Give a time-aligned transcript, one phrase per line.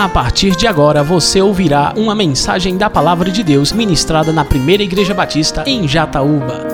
[0.00, 4.82] A partir de agora você ouvirá uma mensagem da Palavra de Deus ministrada na Primeira
[4.82, 6.66] Igreja Batista em Jataúba.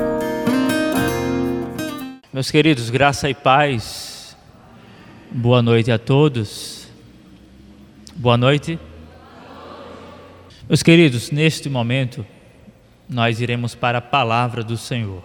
[2.32, 4.36] Meus queridos, graça e paz.
[5.28, 6.86] Boa noite a todos.
[8.14, 8.78] Boa noite.
[10.68, 12.24] Meus queridos, neste momento
[13.08, 15.24] nós iremos para a palavra do Senhor.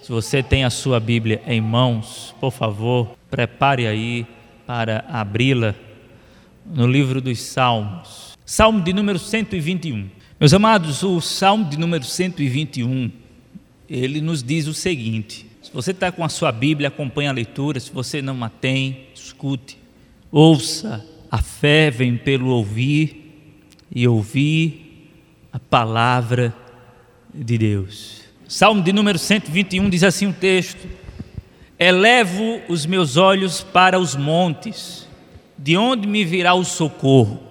[0.00, 4.24] Se você tem a sua Bíblia em mãos, por favor, prepare aí
[4.64, 5.74] para abri-la
[6.64, 8.36] no livro dos Salmos.
[8.44, 10.08] Salmo de número 121.
[10.38, 13.10] Meus amados, o Salmo de número 121,
[13.88, 17.78] ele nos diz o seguinte: se você está com a sua Bíblia, acompanhe a leitura,
[17.80, 19.78] se você não a tem, escute,
[20.30, 23.24] ouça, a fé vem pelo ouvir
[23.94, 25.10] e ouvir
[25.52, 26.54] a palavra
[27.32, 28.22] de Deus.
[28.48, 30.86] Salmo de número 121 diz assim o texto:
[31.78, 35.08] Elevo os meus olhos para os montes,
[35.64, 37.42] de onde me virá o socorro?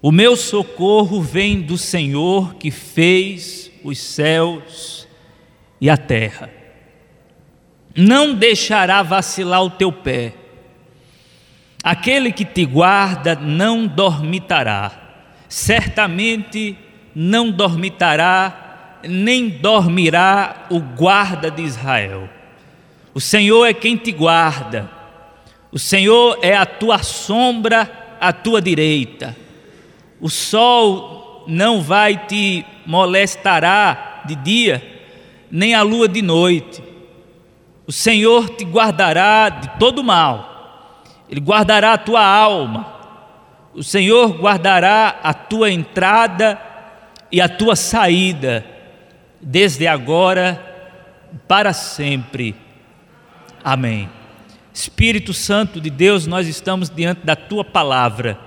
[0.00, 5.06] O meu socorro vem do Senhor que fez os céus
[5.78, 6.48] e a terra.
[7.94, 10.32] Não deixará vacilar o teu pé.
[11.84, 15.20] Aquele que te guarda não dormitará.
[15.50, 16.78] Certamente
[17.14, 22.26] não dormitará nem dormirá o guarda de Israel.
[23.12, 24.90] O Senhor é quem te guarda,
[25.72, 29.34] o Senhor é a tua sombra à tua direita.
[30.20, 34.82] O sol não vai te molestará de dia,
[35.50, 36.84] nem a lua de noite.
[37.86, 42.86] O Senhor te guardará de todo mal, Ele guardará a tua alma,
[43.74, 46.60] o Senhor guardará a tua entrada
[47.30, 48.64] e a tua saída
[49.40, 50.62] desde agora
[51.48, 52.54] para sempre.
[53.64, 54.21] Amém.
[54.74, 58.38] Espírito Santo de Deus, nós estamos diante da tua palavra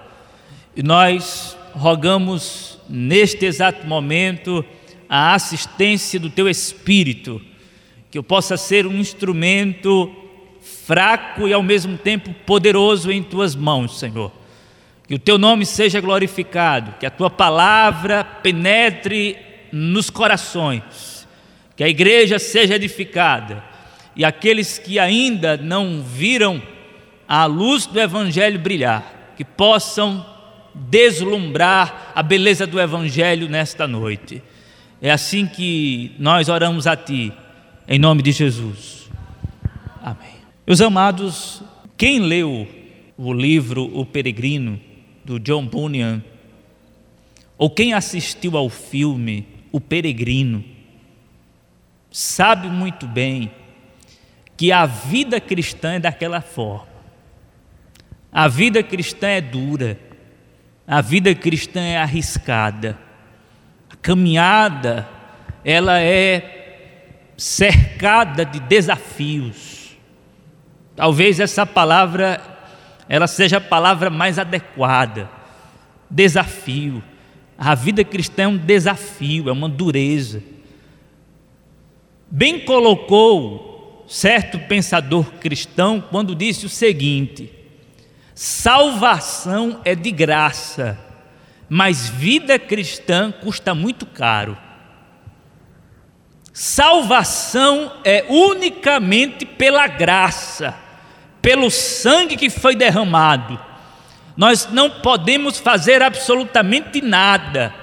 [0.75, 4.65] e nós rogamos neste exato momento
[5.07, 7.39] a assistência do teu Espírito,
[8.09, 10.11] que eu possa ser um instrumento
[10.61, 14.31] fraco e ao mesmo tempo poderoso em tuas mãos, Senhor.
[15.07, 19.37] Que o teu nome seja glorificado, que a tua palavra penetre
[19.71, 21.27] nos corações,
[21.75, 23.74] que a igreja seja edificada
[24.15, 26.61] e aqueles que ainda não viram
[27.27, 30.25] a luz do Evangelho brilhar, que possam
[30.73, 34.41] deslumbrar a beleza do Evangelho nesta noite.
[35.01, 37.33] É assim que nós oramos a Ti,
[37.87, 39.09] em nome de Jesus.
[40.01, 40.35] Amém.
[40.65, 41.61] Meus amados,
[41.97, 42.67] quem leu
[43.17, 44.79] o livro O Peregrino,
[45.23, 46.23] do John Bunyan,
[47.57, 50.63] ou quem assistiu ao filme o peregrino,
[52.11, 53.51] sabe muito bem
[54.57, 56.87] que a vida cristã é daquela forma.
[58.31, 59.97] A vida cristã é dura,
[60.87, 62.97] a vida cristã é arriscada,
[63.89, 65.07] a caminhada,
[65.63, 69.95] ela é cercada de desafios.
[70.95, 72.41] Talvez essa palavra
[73.07, 75.29] ela seja a palavra mais adequada.
[76.09, 77.03] Desafio.
[77.57, 80.41] A vida cristã é um desafio, é uma dureza.
[82.29, 83.74] Bem colocou
[84.07, 87.51] certo pensador cristão quando disse o seguinte:
[88.33, 90.97] salvação é de graça,
[91.69, 94.57] mas vida cristã custa muito caro.
[96.53, 100.73] Salvação é unicamente pela graça,
[101.41, 103.59] pelo sangue que foi derramado
[104.37, 107.73] nós não podemos fazer absolutamente nada.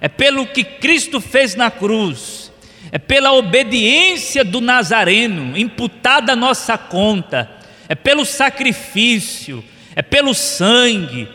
[0.00, 2.45] É pelo que Cristo fez na cruz,
[2.92, 7.50] é pela obediência do Nazareno imputada à nossa conta,
[7.88, 9.62] é pelo sacrifício,
[9.94, 11.28] é pelo sangue,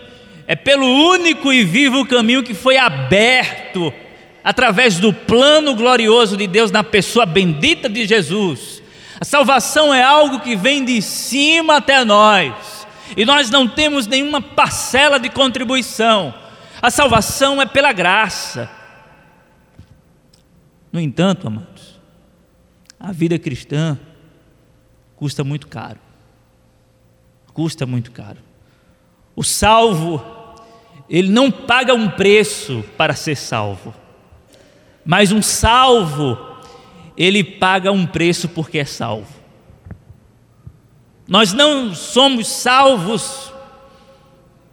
[0.47, 3.93] é pelo único e vivo caminho que foi aberto
[4.43, 8.81] através do plano glorioso de Deus na pessoa bendita de Jesus.
[9.19, 12.81] A salvação é algo que vem de cima até nós
[13.15, 16.33] e nós não temos nenhuma parcela de contribuição.
[16.81, 18.69] A salvação é pela graça.
[20.91, 21.99] No entanto, amados,
[22.99, 23.97] a vida cristã
[25.15, 25.99] custa muito caro.
[27.53, 28.39] Custa muito caro.
[29.35, 30.23] O salvo,
[31.09, 33.93] ele não paga um preço para ser salvo,
[35.05, 36.37] mas um salvo,
[37.17, 39.41] ele paga um preço porque é salvo.
[41.27, 43.53] Nós não somos salvos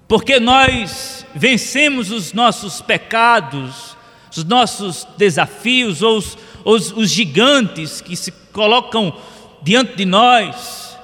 [0.08, 3.97] porque nós vencemos os nossos pecados,
[4.30, 9.16] os nossos desafios ou os, os, os gigantes que se colocam
[9.62, 10.98] diante de nós.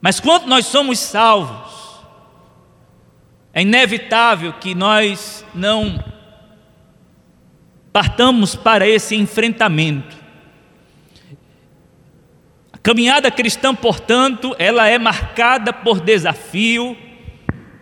[0.00, 1.72] Mas quando nós somos salvos,
[3.54, 6.02] É inevitável que nós não
[7.92, 10.16] partamos para esse enfrentamento.
[12.72, 16.96] A caminhada cristã, portanto, ela é marcada por desafio,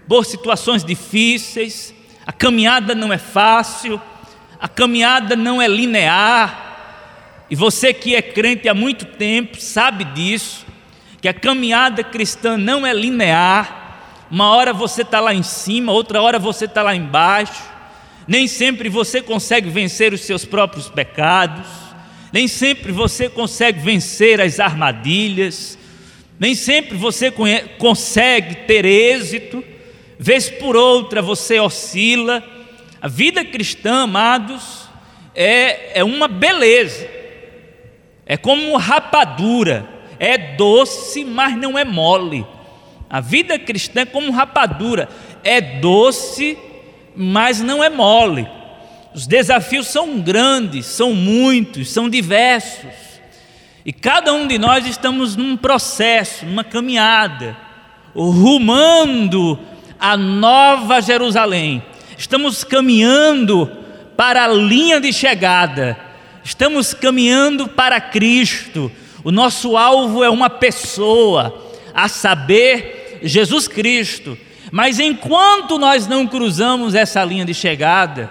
[0.08, 1.94] por situações difíceis.
[2.26, 4.02] A caminhada não é fácil,
[4.60, 6.68] a caminhada não é linear.
[7.48, 10.66] E você que é crente há muito tempo sabe disso,
[11.20, 14.26] que a caminhada cristã não é linear.
[14.30, 17.62] Uma hora você está lá em cima, outra hora você está lá embaixo.
[18.28, 21.66] Nem sempre você consegue vencer os seus próprios pecados,
[22.32, 25.76] nem sempre você consegue vencer as armadilhas,
[26.38, 27.32] nem sempre você
[27.78, 29.64] consegue ter êxito,
[30.18, 32.59] vez por outra você oscila.
[33.00, 34.88] A vida cristã, amados,
[35.34, 37.08] é, é uma beleza,
[38.26, 39.88] é como rapadura,
[40.18, 42.46] é doce, mas não é mole.
[43.08, 45.08] A vida cristã é como rapadura,
[45.42, 46.58] é doce,
[47.16, 48.46] mas não é mole.
[49.14, 53.10] Os desafios são grandes, são muitos, são diversos.
[53.84, 57.56] E cada um de nós estamos num processo, numa caminhada,
[58.14, 59.58] rumando
[59.98, 61.82] a nova Jerusalém.
[62.20, 63.66] Estamos caminhando
[64.14, 65.98] para a linha de chegada.
[66.44, 68.92] Estamos caminhando para Cristo.
[69.24, 74.36] O nosso alvo é uma pessoa, a saber, Jesus Cristo.
[74.70, 78.30] Mas enquanto nós não cruzamos essa linha de chegada,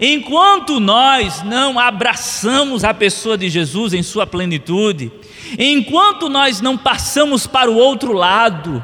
[0.00, 5.10] enquanto nós não abraçamos a pessoa de Jesus em sua plenitude,
[5.58, 8.82] enquanto nós não passamos para o outro lado,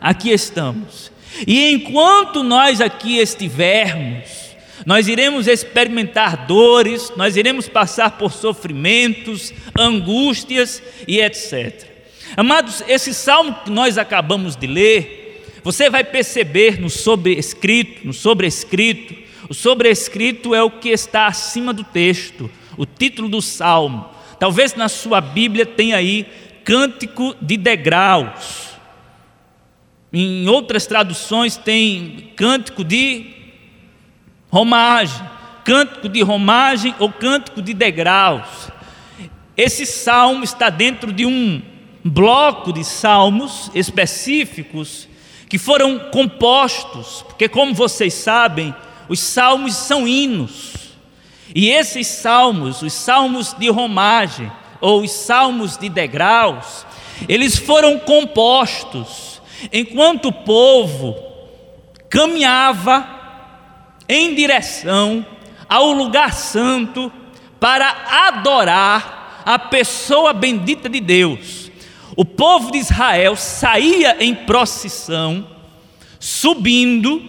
[0.00, 1.09] aqui estamos.
[1.46, 4.50] E enquanto nós aqui estivermos,
[4.86, 11.84] nós iremos experimentar dores, nós iremos passar por sofrimentos, angústias e etc.
[12.36, 19.14] Amados, esse salmo que nós acabamos de ler, você vai perceber no sobrescrito, no sobrescrito,
[19.48, 24.08] o sobrescrito é o que está acima do texto, o título do salmo.
[24.38, 26.24] Talvez na sua Bíblia tenha aí
[26.64, 28.69] cântico de degraus.
[30.12, 33.26] Em outras traduções tem cântico de
[34.50, 35.24] romagem,
[35.64, 38.68] cântico de romagem ou cântico de degraus.
[39.56, 41.62] Esse salmo está dentro de um
[42.04, 45.08] bloco de salmos específicos
[45.48, 48.74] que foram compostos, porque, como vocês sabem,
[49.08, 50.72] os salmos são hinos,
[51.54, 56.86] e esses salmos, os salmos de romagem, ou os salmos de degraus,
[57.28, 59.29] eles foram compostos
[59.72, 61.14] enquanto o povo
[62.08, 63.06] caminhava
[64.08, 65.24] em direção
[65.68, 67.12] ao lugar santo
[67.60, 71.70] para adorar a pessoa bendita de Deus.
[72.16, 75.46] O povo de Israel saía em procissão,
[76.18, 77.22] subindo,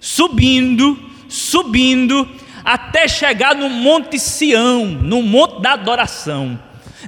[0.00, 0.98] subindo,
[1.28, 2.28] subindo,
[2.64, 6.58] até chegar no Monte Sião, no Monte da Adoração.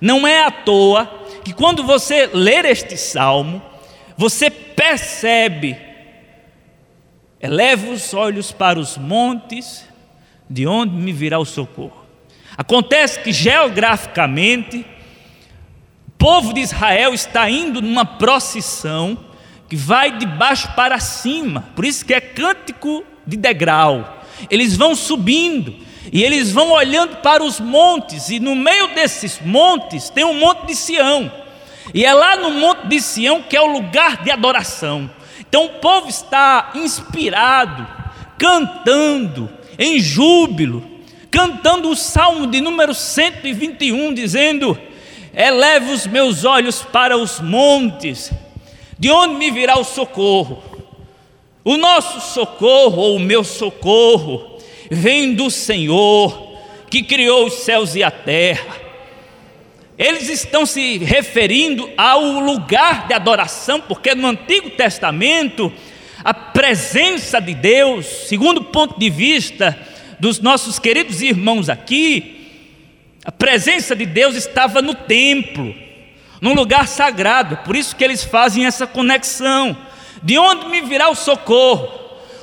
[0.00, 1.06] Não é à toa
[1.44, 3.62] que quando você ler este salmo,
[4.18, 5.78] você percebe,
[7.40, 9.86] eleva os olhos para os montes,
[10.50, 12.04] de onde me virá o socorro.
[12.56, 14.84] Acontece que geograficamente,
[16.18, 19.16] povo de Israel está indo numa procissão
[19.68, 24.24] que vai de baixo para cima, por isso que é cântico de degrau.
[24.50, 25.76] Eles vão subindo
[26.12, 30.66] e eles vão olhando para os montes, e no meio desses montes tem um monte
[30.66, 31.30] de Sião,
[31.94, 35.10] e é lá no monte de Sião que é o lugar de adoração.
[35.40, 37.86] Então o povo está inspirado,
[38.38, 40.84] cantando, em júbilo,
[41.30, 44.78] cantando o salmo de número 121, dizendo:
[45.34, 48.30] eleve os meus olhos para os montes,
[48.98, 50.62] de onde me virá o socorro?
[51.64, 54.58] O nosso socorro, ou o meu socorro,
[54.90, 56.56] vem do Senhor,
[56.90, 58.87] que criou os céus e a terra.
[59.98, 65.72] Eles estão se referindo ao lugar de adoração, porque no Antigo Testamento,
[66.22, 69.76] a presença de Deus, segundo o ponto de vista
[70.20, 72.36] dos nossos queridos irmãos aqui,
[73.24, 75.74] a presença de Deus estava no templo,
[76.40, 79.76] num lugar sagrado, por isso que eles fazem essa conexão.
[80.22, 81.88] De onde me virá o socorro?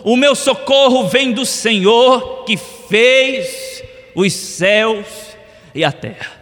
[0.03, 3.81] O meu socorro vem do Senhor que fez
[4.13, 5.07] os céus
[5.73, 6.34] e a terra.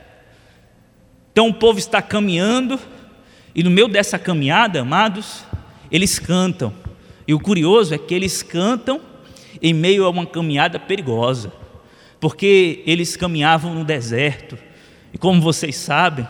[1.33, 2.79] Então o povo está caminhando,
[3.53, 5.43] e no meio dessa caminhada, amados,
[5.91, 6.73] eles cantam.
[7.27, 9.01] E o curioso é que eles cantam
[9.61, 11.51] em meio a uma caminhada perigosa
[12.23, 14.57] porque eles caminhavam no deserto.
[15.11, 16.25] E como vocês sabem,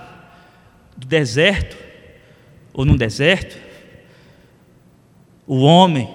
[0.98, 1.78] do deserto,
[2.74, 3.56] ou no deserto,
[5.46, 6.12] o homem,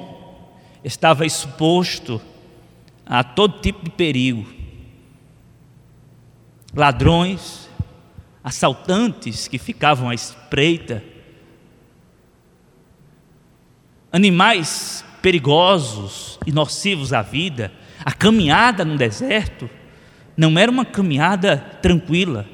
[0.82, 2.20] estava exposto
[3.06, 4.48] a todo tipo de perigo.
[6.74, 7.67] Ladrões,
[8.48, 11.04] assaltantes que ficavam à espreita,
[14.10, 17.70] animais perigosos e nocivos à vida,
[18.02, 19.68] a caminhada no deserto
[20.34, 22.46] não era uma caminhada tranquila,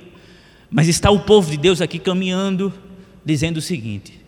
[0.68, 2.74] mas está o povo de Deus aqui caminhando,
[3.24, 4.20] dizendo o seguinte: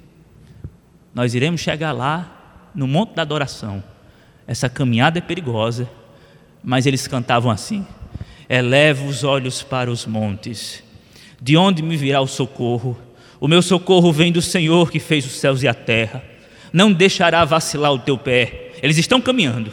[1.12, 3.82] nós iremos chegar lá no Monte da Adoração.
[4.46, 5.90] Essa caminhada é perigosa,
[6.62, 7.85] mas eles cantavam assim:
[8.49, 10.85] Eleva os olhos para os montes,
[11.40, 12.96] de onde me virá o socorro?
[13.38, 16.22] O meu socorro vem do Senhor que fez os céus e a terra.
[16.72, 18.72] Não deixará vacilar o teu pé.
[18.82, 19.72] Eles estão caminhando.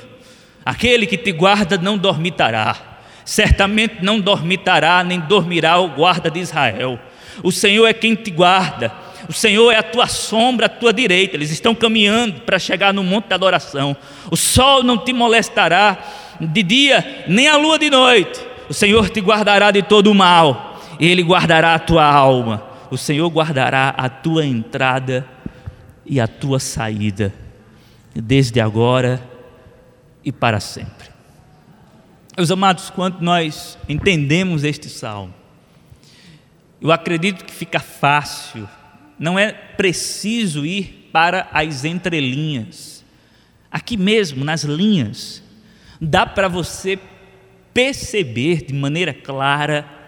[0.65, 2.93] Aquele que te guarda não dormitará
[3.25, 6.99] certamente não dormitará, nem dormirá o guarda de Israel.
[7.41, 8.91] O Senhor é quem te guarda,
[9.27, 11.35] o Senhor é a tua sombra, a tua direita.
[11.35, 13.95] Eles estão caminhando para chegar no monte da adoração.
[14.29, 15.97] O sol não te molestará
[16.39, 18.39] de dia, nem a lua de noite.
[18.69, 22.63] O Senhor te guardará de todo o mal, Ele guardará a tua alma.
[22.89, 25.27] O Senhor guardará a tua entrada
[26.05, 27.33] e a tua saída,
[28.13, 29.21] desde agora
[30.23, 31.09] e para sempre.
[32.37, 35.33] Meus amados, quando nós entendemos este salmo,
[36.81, 38.67] eu acredito que fica fácil,
[39.17, 43.03] não é preciso ir para as entrelinhas,
[43.71, 45.43] aqui mesmo, nas linhas,
[46.01, 46.99] dá para você
[47.73, 50.02] perceber de maneira clara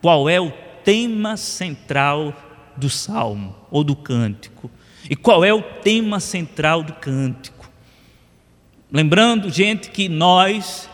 [0.00, 0.52] qual é o
[0.84, 2.34] tema central
[2.76, 4.70] do salmo ou do cântico.
[5.08, 7.70] E qual é o tema central do cântico.
[8.90, 10.88] Lembrando, gente, que nós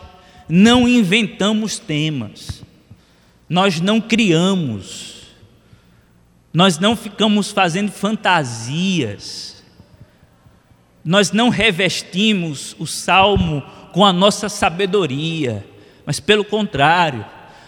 [0.49, 2.63] não inventamos temas,
[3.47, 5.27] nós não criamos,
[6.53, 9.63] nós não ficamos fazendo fantasias,
[11.03, 15.65] nós não revestimos o salmo com a nossa sabedoria,
[16.05, 17.25] mas pelo contrário,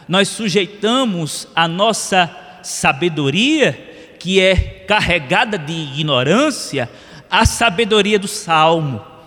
[0.08, 2.30] nós sujeitamos a nossa
[2.64, 4.56] sabedoria, que é
[4.88, 6.90] carregada de ignorância,
[7.30, 9.18] à sabedoria do salmo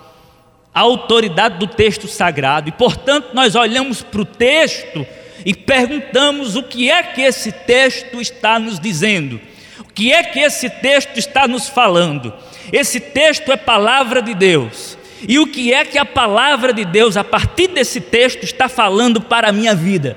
[0.75, 2.69] a autoridade do texto sagrado.
[2.69, 5.07] E, portanto, nós olhamos para o texto
[5.45, 9.41] e perguntamos o que é que esse texto está nos dizendo.
[9.79, 12.33] O que é que esse texto está nos falando?
[12.73, 14.97] Esse texto é palavra de Deus.
[15.27, 19.21] E o que é que a palavra de Deus, a partir desse texto, está falando
[19.21, 20.17] para a minha vida?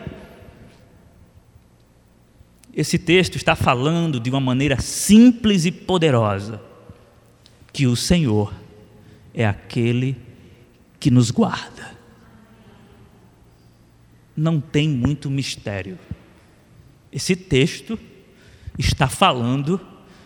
[2.75, 6.59] Esse texto está falando de uma maneira simples e poderosa
[7.71, 8.53] que o Senhor
[9.33, 10.15] é aquele
[10.99, 11.91] que nos guarda.
[14.35, 15.99] Não tem muito mistério.
[17.11, 17.99] Esse texto
[18.77, 19.79] está falando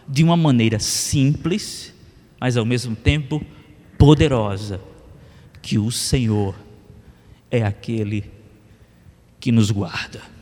[0.08, 1.94] de uma maneira simples,
[2.40, 3.46] mas ao mesmo tempo
[3.98, 4.80] poderosa,
[5.62, 6.56] que o Senhor
[7.52, 8.32] é aquele
[9.38, 10.37] que nos guarda.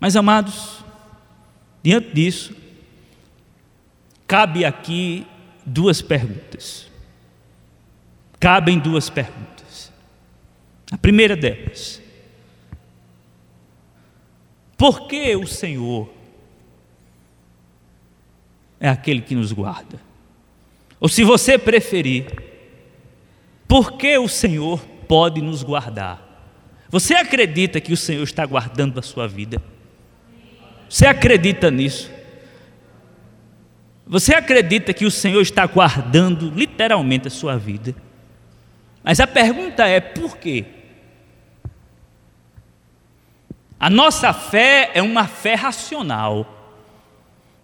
[0.00, 0.82] Mas amados,
[1.82, 2.56] diante disso,
[4.26, 5.26] cabe aqui
[5.64, 6.90] duas perguntas
[8.40, 9.92] cabem duas perguntas.
[10.90, 12.00] A primeira delas:
[14.78, 16.10] Por que o Senhor
[18.80, 20.00] é aquele que nos guarda?
[20.98, 22.26] Ou se você preferir,
[23.68, 26.28] por que o Senhor pode nos guardar?
[26.88, 29.62] Você acredita que o Senhor está guardando a sua vida?
[30.90, 32.10] Você acredita nisso?
[34.04, 37.94] Você acredita que o Senhor está guardando literalmente a sua vida?
[39.04, 40.64] Mas a pergunta é: por quê?
[43.78, 46.56] A nossa fé é uma fé racional.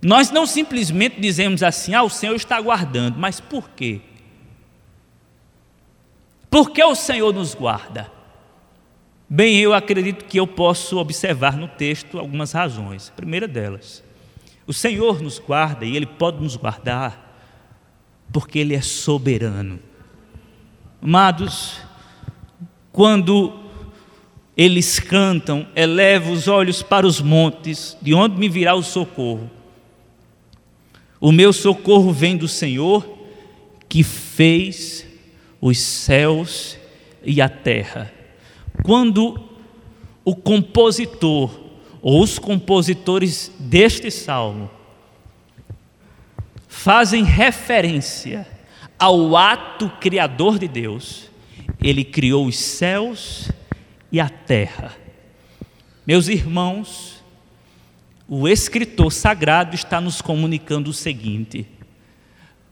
[0.01, 4.01] Nós não simplesmente dizemos assim: ah, o Senhor está guardando, mas por quê?
[6.49, 8.16] Por que o Senhor nos guarda?
[9.29, 13.09] Bem, eu acredito que eu posso observar no texto algumas razões.
[13.09, 14.03] A primeira delas,
[14.67, 17.25] o Senhor nos guarda e Ele pode nos guardar
[18.33, 19.81] porque Ele é soberano.
[21.03, 21.81] Amados,
[22.93, 23.53] quando
[24.57, 29.51] eles cantam, eleva os olhos para os montes, de onde me virá o socorro?
[31.21, 33.07] O meu socorro vem do Senhor,
[33.89, 35.07] que fez
[35.61, 36.79] os céus
[37.23, 38.16] e a terra.
[38.87, 39.37] Quando
[40.25, 41.51] o compositor,
[42.01, 44.71] ou os compositores deste salmo,
[46.69, 48.47] fazem referência
[48.97, 51.29] ao ato criador de Deus,
[51.83, 53.51] ele criou os céus
[54.13, 54.95] e a terra.
[56.07, 57.25] Meus irmãos,
[58.29, 61.67] o escritor sagrado está nos comunicando o seguinte: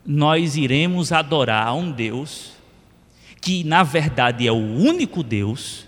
[0.07, 2.53] nós iremos adorar a um Deus
[3.41, 5.84] que na verdade é o único Deus,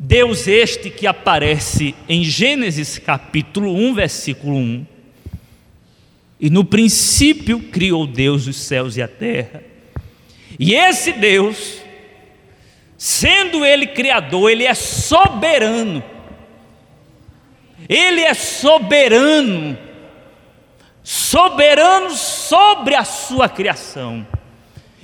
[0.00, 4.86] Deus este que aparece em Gênesis capítulo 1, versículo 1,
[6.38, 9.60] e no princípio criou Deus os céus e a terra,
[10.56, 11.82] e esse Deus,
[12.96, 16.00] sendo Ele Criador, Ele é soberano,
[17.88, 19.76] Ele é soberano,
[21.02, 24.24] soberano sobre a sua criação.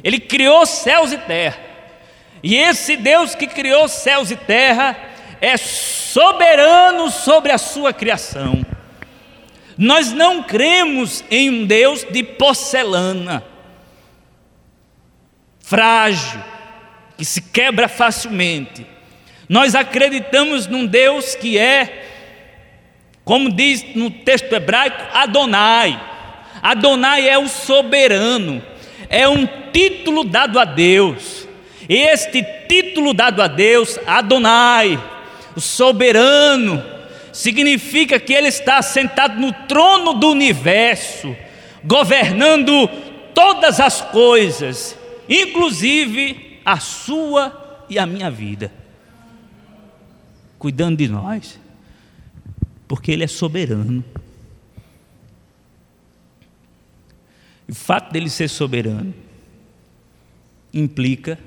[0.05, 1.64] Ele criou céus e terra.
[2.45, 4.95] E esse Deus que criou céus e terra
[5.41, 8.63] é soberano sobre a sua criação.
[9.79, 13.43] Nós não cremos em um Deus de porcelana,
[15.59, 16.39] frágil,
[17.17, 18.87] que se quebra facilmente.
[19.49, 22.05] Nós acreditamos num Deus que é
[23.25, 25.99] como diz no texto hebraico, Adonai.
[26.63, 28.63] Adonai é o soberano,
[29.09, 31.44] é um título dado a Deus.
[31.89, 34.99] Este título dado a Deus, Adonai,
[35.57, 36.83] o soberano,
[37.33, 41.37] significa que ele está sentado no trono do universo,
[41.85, 42.89] governando
[43.35, 44.97] todas as coisas,
[45.29, 48.73] inclusive a sua e a minha vida,
[50.59, 51.65] cuidando de nós
[52.95, 54.05] porque Ele é soberano.
[57.69, 59.15] O fato dele ser soberano
[60.73, 61.39] implica,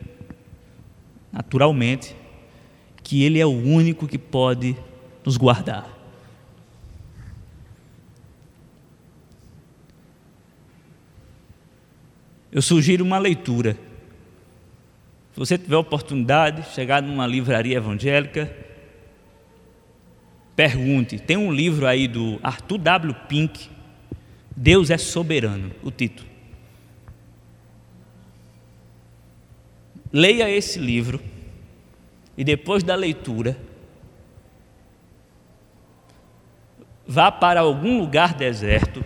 [1.38, 2.16] naturalmente,
[3.04, 4.76] que Ele é o único que pode
[5.24, 5.88] nos guardar.
[12.52, 13.78] Eu sugiro uma leitura.
[15.34, 18.52] Se você tiver oportunidade, chegar numa livraria evangélica,
[20.56, 23.16] Pergunte, tem um livro aí do Arthur W.
[23.30, 23.70] Pink,
[24.56, 26.27] Deus é Soberano, o título.
[30.12, 31.22] Leia esse livro
[32.38, 33.58] e depois da leitura,
[37.06, 39.04] vá para algum lugar deserto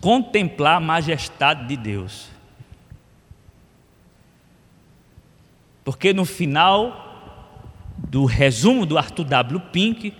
[0.00, 2.28] contemplar a majestade de Deus.
[5.84, 7.06] Porque no final
[7.98, 9.60] do resumo do Arthur W.
[9.72, 10.14] Pink,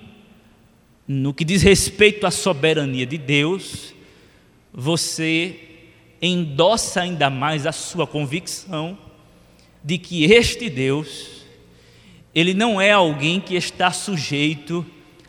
[1.06, 3.94] no que diz respeito à soberania de Deus,
[4.72, 5.58] você
[6.20, 8.98] endossa ainda mais a sua convicção
[9.88, 11.46] de que este Deus,
[12.34, 14.84] ele não é alguém que está sujeito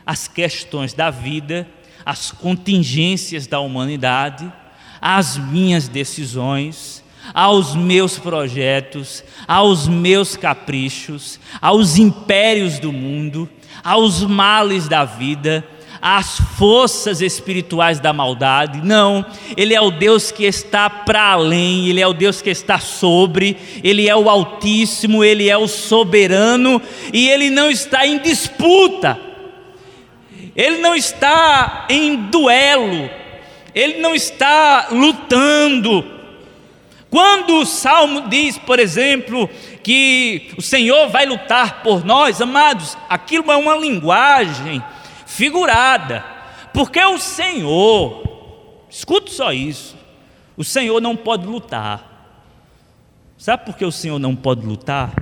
[0.05, 1.65] às questões da vida,
[2.05, 4.51] às contingências da humanidade,
[4.99, 7.01] às minhas decisões,
[7.33, 13.47] aos meus projetos, aos meus caprichos, aos impérios do mundo,
[13.81, 15.65] aos males da vida,
[16.01, 18.81] às forças espirituais da maldade.
[18.83, 19.25] Não,
[19.57, 23.57] Ele é o Deus que está para além, Ele é o Deus que está sobre,
[23.83, 26.81] Ele é o Altíssimo, Ele é o soberano
[27.13, 29.19] e Ele não está em disputa,
[30.55, 33.09] Ele não está em duelo,
[33.73, 36.19] Ele não está lutando.
[37.09, 39.49] Quando o salmo diz, por exemplo,
[39.81, 44.81] que o Senhor vai lutar por nós, amados, aquilo é uma linguagem
[45.39, 46.21] figurada,
[46.73, 49.97] porque o Senhor, escute só isso,
[50.57, 52.05] o Senhor não pode lutar.
[53.37, 55.13] Sabe por que o Senhor não pode lutar?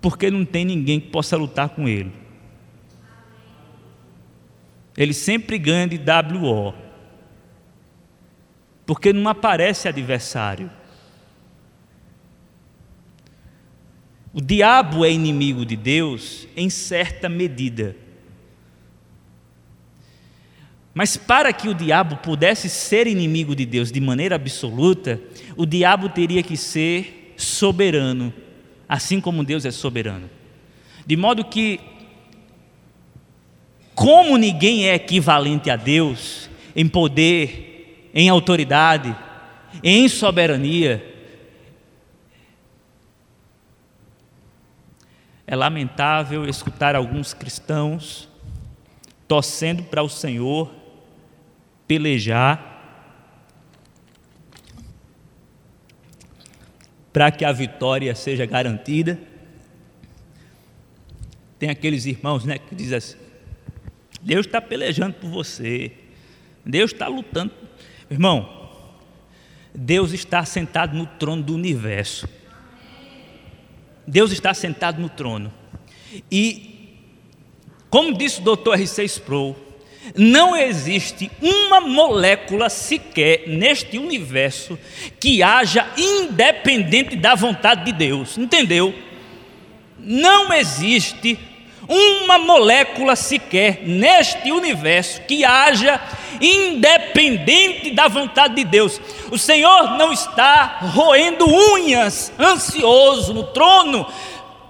[0.00, 2.12] Porque não tem ninguém que possa lutar com Ele.
[4.96, 6.72] Ele sempre ganha de WO
[8.86, 10.70] porque não aparece adversário.
[14.32, 18.03] O diabo é inimigo de Deus em certa medida.
[20.94, 25.20] Mas para que o diabo pudesse ser inimigo de Deus de maneira absoluta,
[25.56, 28.32] o diabo teria que ser soberano,
[28.88, 30.30] assim como Deus é soberano.
[31.04, 31.80] De modo que,
[33.92, 39.14] como ninguém é equivalente a Deus em poder, em autoridade,
[39.82, 41.12] em soberania.
[45.44, 48.28] É lamentável escutar alguns cristãos
[49.26, 50.83] torcendo para o Senhor
[51.86, 52.72] pelejar
[57.12, 59.18] para que a vitória seja garantida.
[61.58, 63.16] Tem aqueles irmãos né, que dizem assim:
[64.20, 65.92] Deus está pelejando por você,
[66.64, 67.64] Deus está lutando
[68.10, 68.70] Irmão,
[69.74, 72.28] Deus está sentado no trono do universo.
[74.06, 75.52] Deus está sentado no trono.
[76.30, 77.00] E,
[77.88, 78.74] como disse o Dr.
[78.74, 79.04] R.C.
[79.04, 79.56] Sproul,
[80.16, 84.78] Não existe uma molécula sequer neste universo
[85.18, 88.36] que haja independente da vontade de Deus.
[88.36, 88.94] Entendeu?
[89.98, 91.38] Não existe
[91.88, 96.00] uma molécula sequer neste universo que haja
[96.40, 99.00] independente da vontade de Deus.
[99.30, 104.06] O Senhor não está roendo unhas, ansioso no trono,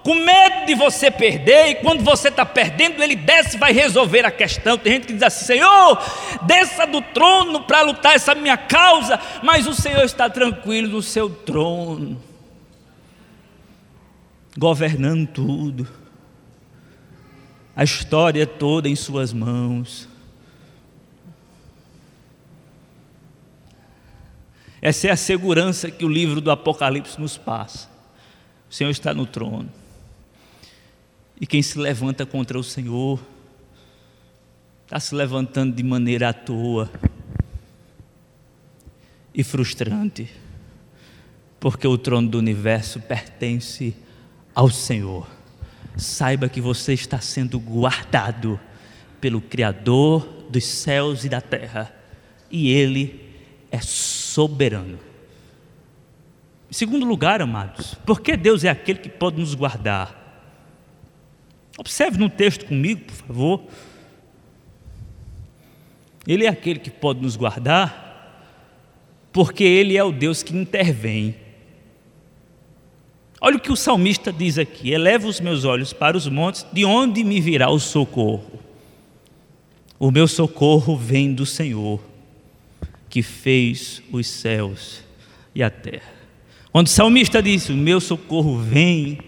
[0.05, 4.23] com medo de você perder, e quando você está perdendo, ele desce e vai resolver
[4.23, 4.77] a questão.
[4.77, 5.99] Tem gente que diz assim: Senhor,
[6.43, 11.27] desça do trono para lutar essa minha causa, mas o Senhor está tranquilo no seu
[11.27, 12.21] trono,
[14.55, 15.87] governando tudo,
[17.75, 20.07] a história toda em Suas mãos.
[24.79, 27.89] Essa é a segurança que o livro do Apocalipse nos passa.
[28.69, 29.83] O Senhor está no trono.
[31.39, 33.19] E quem se levanta contra o Senhor
[34.85, 36.89] está se levantando de maneira à toa
[39.33, 40.31] e frustrante,
[41.59, 43.93] porque o trono do universo pertence
[44.53, 45.27] ao Senhor.
[45.97, 48.59] Saiba que você está sendo guardado
[49.19, 51.93] pelo Criador dos céus e da terra,
[52.49, 53.33] e Ele
[53.69, 54.99] é soberano.
[56.69, 60.24] Em segundo lugar, amados, porque Deus é aquele que pode nos guardar
[61.77, 63.63] Observe no texto comigo, por favor.
[66.27, 68.49] Ele é aquele que pode nos guardar,
[69.31, 71.35] porque Ele é o Deus que intervém.
[73.41, 76.85] Olha o que o salmista diz aqui: eleva os meus olhos para os montes, de
[76.85, 78.59] onde me virá o socorro?
[79.99, 82.01] O meu socorro vem do Senhor,
[83.09, 85.03] que fez os céus
[85.53, 86.13] e a terra.
[86.71, 89.19] Quando o salmista diz: O meu socorro vem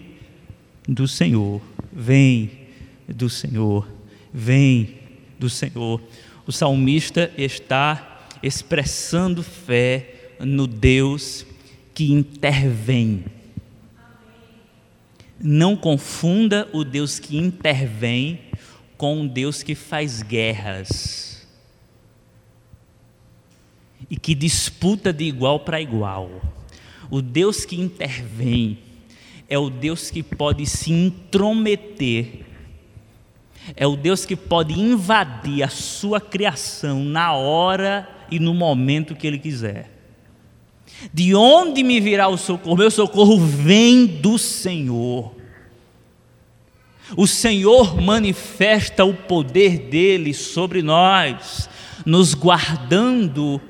[0.88, 1.60] do Senhor
[1.98, 2.68] vem
[3.08, 3.88] do Senhor,
[4.32, 5.00] vem
[5.36, 6.00] do Senhor.
[6.46, 11.44] O salmista está expressando fé no Deus
[11.92, 13.24] que intervém.
[15.40, 18.42] Não confunda o Deus que intervém
[18.96, 21.48] com o Deus que faz guerras
[24.08, 26.30] e que disputa de igual para igual.
[27.10, 28.78] O Deus que intervém
[29.48, 32.44] é o Deus que pode se intrometer,
[33.74, 39.26] é o Deus que pode invadir a sua criação na hora e no momento que
[39.26, 39.90] Ele quiser.
[41.12, 42.76] De onde me virá o socorro?
[42.76, 45.34] Meu socorro vem do Senhor.
[47.16, 51.68] O Senhor manifesta o poder dele sobre nós,
[52.04, 53.60] nos guardando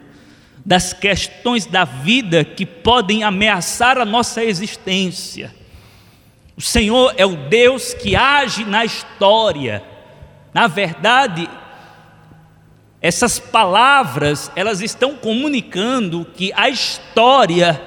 [0.65, 5.55] das questões da vida que podem ameaçar a nossa existência.
[6.59, 9.81] O Senhor é o Deus que age na história.
[10.53, 11.49] Na verdade,
[13.01, 17.81] essas palavras, elas estão comunicando que a história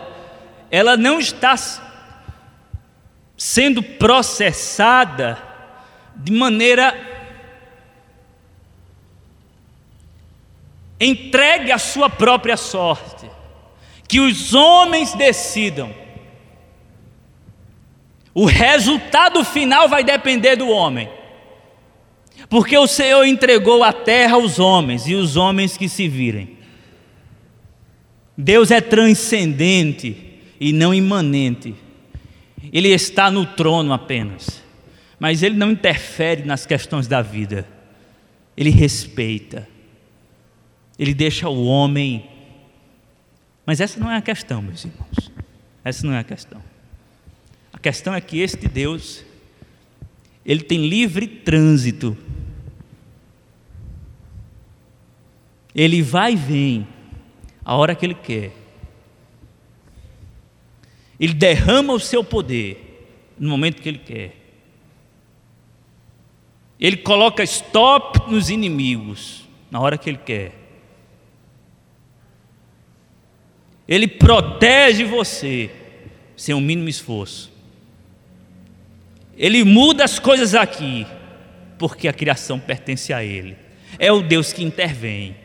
[0.71, 1.53] ela não está
[3.35, 5.37] sendo processada
[6.15, 6.95] de maneira
[10.97, 13.29] entregue à sua própria sorte,
[14.07, 15.93] que os homens decidam
[18.33, 21.09] o resultado final vai depender do homem.
[22.49, 26.57] Porque o Senhor entregou a terra aos homens e os homens que se virem.
[28.37, 31.75] Deus é transcendente e não imanente.
[32.71, 34.61] Ele está no trono apenas.
[35.19, 37.67] Mas ele não interfere nas questões da vida.
[38.55, 39.67] Ele respeita.
[40.97, 42.25] Ele deixa o homem.
[43.65, 45.31] Mas essa não é a questão, meus irmãos.
[45.83, 46.70] Essa não é a questão
[47.81, 49.25] questão é que este Deus,
[50.45, 52.15] ele tem livre trânsito.
[55.73, 56.87] Ele vai e vem
[57.63, 58.53] a hora que ele quer.
[61.19, 64.35] Ele derrama o seu poder no momento que ele quer.
[66.79, 70.53] Ele coloca stop nos inimigos na hora que ele quer.
[73.87, 75.69] Ele protege você
[76.35, 77.50] sem o mínimo esforço.
[79.41, 81.07] Ele muda as coisas aqui,
[81.79, 83.57] porque a criação pertence a Ele.
[83.97, 85.35] É o Deus que intervém.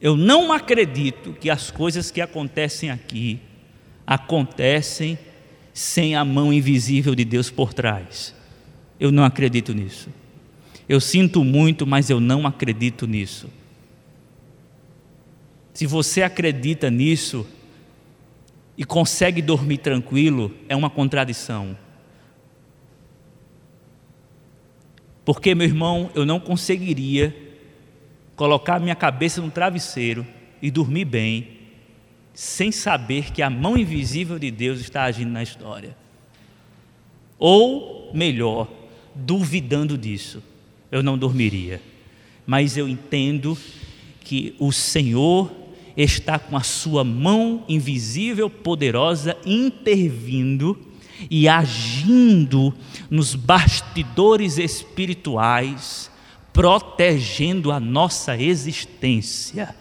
[0.00, 3.40] Eu não acredito que as coisas que acontecem aqui
[4.06, 5.18] acontecem
[5.74, 8.34] sem a mão invisível de Deus por trás.
[8.98, 10.08] Eu não acredito nisso.
[10.88, 13.50] Eu sinto muito, mas eu não acredito nisso.
[15.74, 17.46] Se você acredita nisso,
[18.76, 21.76] e consegue dormir tranquilo é uma contradição.
[25.24, 27.34] Porque, meu irmão, eu não conseguiria
[28.36, 30.26] colocar minha cabeça no travesseiro
[30.60, 31.48] e dormir bem,
[32.32, 35.96] sem saber que a mão invisível de Deus está agindo na história.
[37.38, 38.68] Ou, melhor,
[39.14, 40.42] duvidando disso,
[40.92, 41.80] eu não dormiria.
[42.46, 43.58] Mas eu entendo
[44.20, 45.50] que o Senhor
[45.96, 50.78] está com a sua mão invisível, poderosa, intervindo
[51.30, 52.74] e agindo
[53.10, 56.10] nos bastidores espirituais,
[56.52, 59.74] protegendo a nossa existência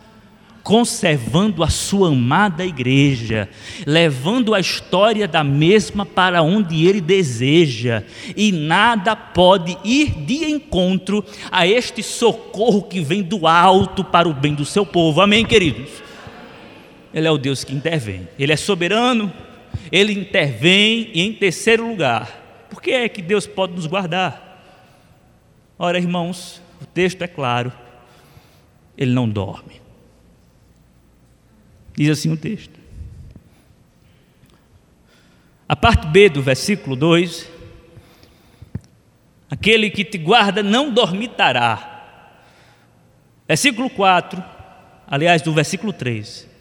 [0.65, 3.47] conservando a sua amada igreja,
[3.85, 8.03] levando a história da mesma para onde ele deseja,
[8.35, 14.33] e nada pode ir de encontro a este socorro que vem do alto para o
[14.33, 15.21] bem do seu povo.
[15.21, 16.04] Amém, queridos?
[17.15, 19.31] Ele é o Deus que intervém, ele é soberano,
[19.89, 24.61] ele intervém, e em terceiro lugar, por que é que Deus pode nos guardar?
[25.79, 27.71] Ora, irmãos, o texto é claro,
[28.97, 29.79] ele não dorme.
[31.95, 32.77] Diz assim o texto.
[35.69, 37.49] A parte B do versículo 2:
[39.49, 41.93] Aquele que te guarda não dormitará.
[43.47, 44.43] Versículo 4,
[45.07, 46.54] aliás, do versículo 3.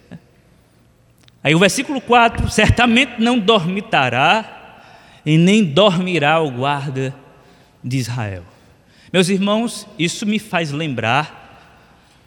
[1.45, 4.81] Aí o versículo 4: Certamente não dormitará,
[5.23, 7.15] e nem dormirá o guarda
[7.83, 8.41] de Israel.
[9.13, 11.43] Meus irmãos, isso me faz lembrar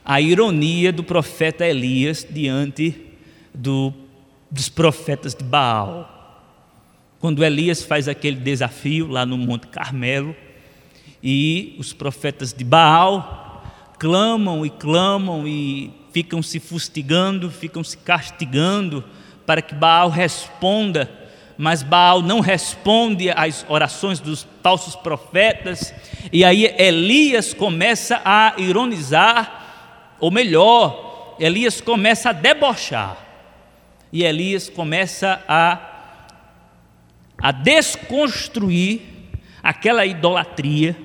[0.05, 2.95] a ironia do profeta Elias diante
[3.53, 3.93] do,
[4.49, 6.15] dos profetas de Baal.
[7.19, 10.35] Quando Elias faz aquele desafio lá no Monte Carmelo
[11.21, 13.65] e os profetas de Baal
[13.99, 19.05] clamam e clamam e ficam se fustigando, ficam se castigando
[19.47, 21.09] para que Baal responda,
[21.57, 25.95] mas Baal não responde às orações dos falsos profetas,
[26.33, 33.17] e aí Elias começa a ironizar ou melhor, Elias começa a debochar.
[34.13, 35.79] E Elias começa a,
[37.41, 39.03] a desconstruir
[39.63, 40.97] aquela idolatria,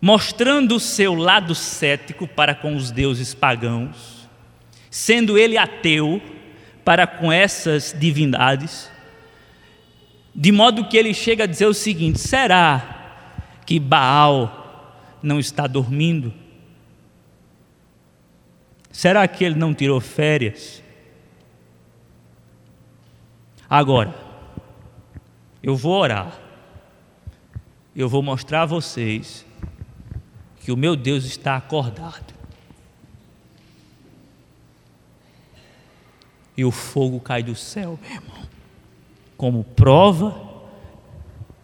[0.00, 4.28] mostrando o seu lado cético para com os deuses pagãos,
[4.90, 6.22] sendo ele ateu
[6.84, 8.90] para com essas divindades,
[10.34, 13.22] de modo que ele chega a dizer o seguinte: será
[13.66, 16.32] que Baal não está dormindo?
[18.90, 20.82] Será que ele não tirou férias?
[23.68, 24.12] Agora,
[25.62, 26.40] eu vou orar,
[27.94, 29.46] eu vou mostrar a vocês
[30.70, 32.32] que o meu Deus está acordado.
[36.56, 38.48] E o fogo cai do céu, meu irmão,
[39.36, 40.40] como prova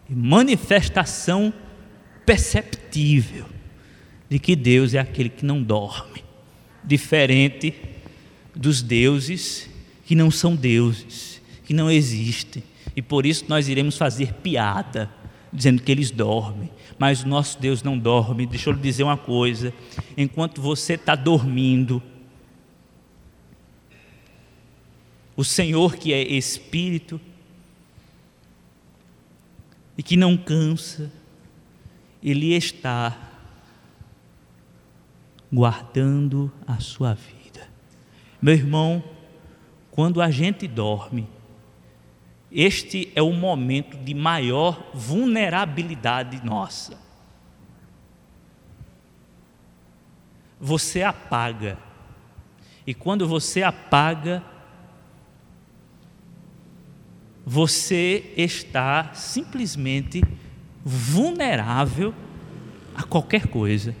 [0.09, 1.53] e manifestação
[2.25, 3.45] perceptível
[4.27, 6.21] de que Deus é aquele que não dorme
[6.83, 7.73] diferente
[8.53, 9.69] dos deuses
[10.05, 12.61] que não são deuses, que não existem.
[12.93, 15.09] E por isso nós iremos fazer piada,
[15.57, 16.69] dizendo que eles dormem.
[16.99, 18.45] Mas o nosso Deus não dorme.
[18.45, 19.73] Deixa eu lhe dizer uma coisa:
[20.15, 22.01] enquanto você está dormindo,
[25.35, 27.19] o Senhor que é Espírito
[29.97, 31.11] e que não cansa,
[32.23, 33.17] Ele está
[35.51, 37.67] guardando a sua vida.
[38.41, 39.03] Meu irmão,
[39.89, 41.27] quando a gente dorme,
[42.51, 46.97] este é o momento de maior vulnerabilidade nossa.
[50.59, 51.77] Você apaga,
[52.85, 54.43] e quando você apaga,
[57.45, 60.21] você está simplesmente
[60.83, 62.13] vulnerável
[62.95, 63.95] a qualquer coisa.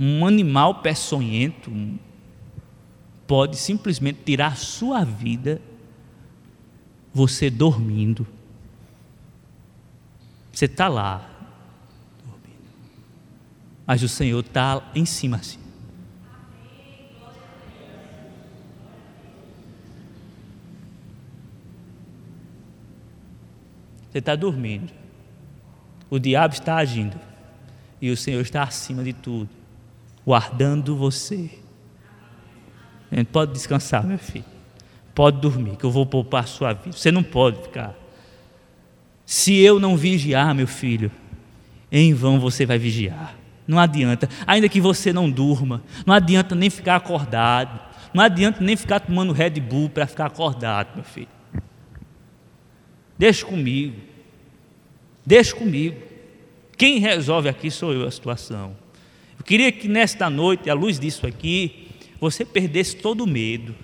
[0.00, 1.72] um animal peçonhento
[3.28, 5.60] pode simplesmente tirar sua vida
[7.14, 8.26] você dormindo.
[10.50, 11.30] Você está lá,
[12.24, 12.58] dormindo.
[13.86, 15.60] Mas o Senhor está em cima assim.
[24.10, 24.92] Você está dormindo.
[26.10, 27.16] O diabo está agindo.
[28.00, 29.50] E o Senhor está acima de tudo
[30.28, 31.58] guardando você.
[33.32, 34.44] Pode descansar, meu filho.
[35.14, 36.96] Pode dormir, que eu vou poupar a sua vida.
[36.96, 37.94] Você não pode ficar.
[39.26, 41.10] Se eu não vigiar, meu filho,
[41.90, 43.34] em vão você vai vigiar.
[43.66, 47.78] Não adianta, ainda que você não durma, não adianta nem ficar acordado,
[48.14, 51.28] não adianta nem ficar tomando Red Bull para ficar acordado, meu filho.
[53.18, 54.00] Deixa comigo.
[55.26, 56.00] Deixa comigo.
[56.76, 58.76] Quem resolve aqui sou eu a situação.
[59.36, 61.87] Eu queria que nesta noite, à luz disso aqui,
[62.20, 63.74] você perdesse todo o medo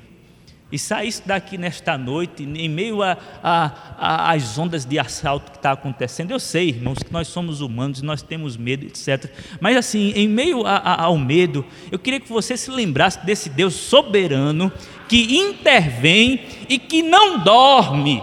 [0.75, 2.99] e saísse daqui nesta noite, em meio
[3.40, 6.33] às ondas de assalto que está acontecendo.
[6.33, 9.31] Eu sei, irmãos, que nós somos humanos e nós temos medo, etc.
[9.61, 13.49] Mas assim, em meio a, a, ao medo, eu queria que você se lembrasse desse
[13.49, 14.73] Deus soberano
[15.09, 18.20] que intervém e que não dorme.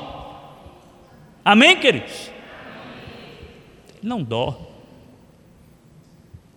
[1.45, 2.32] Amém, queridos?
[4.02, 4.67] Ele não dorme.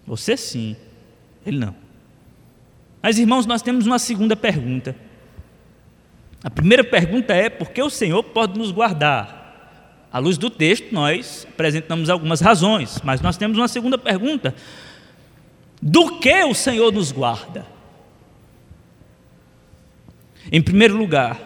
[0.05, 0.77] Você sim,
[1.47, 1.84] ele não.
[3.05, 4.97] Mas irmãos, nós temos uma segunda pergunta.
[6.43, 10.09] A primeira pergunta é: por que o Senhor pode nos guardar?
[10.11, 14.55] À luz do texto, nós apresentamos algumas razões, mas nós temos uma segunda pergunta:
[15.83, 17.67] do que o Senhor nos guarda?
[20.51, 21.39] Em primeiro lugar,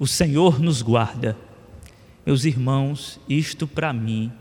[0.00, 1.36] o Senhor nos guarda.
[2.26, 4.32] Meus irmãos, isto para mim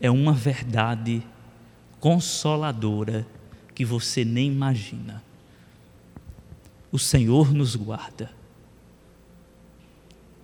[0.00, 1.22] é uma verdade
[2.00, 3.26] consoladora
[3.74, 5.22] que você nem imagina
[6.90, 8.30] o Senhor nos guarda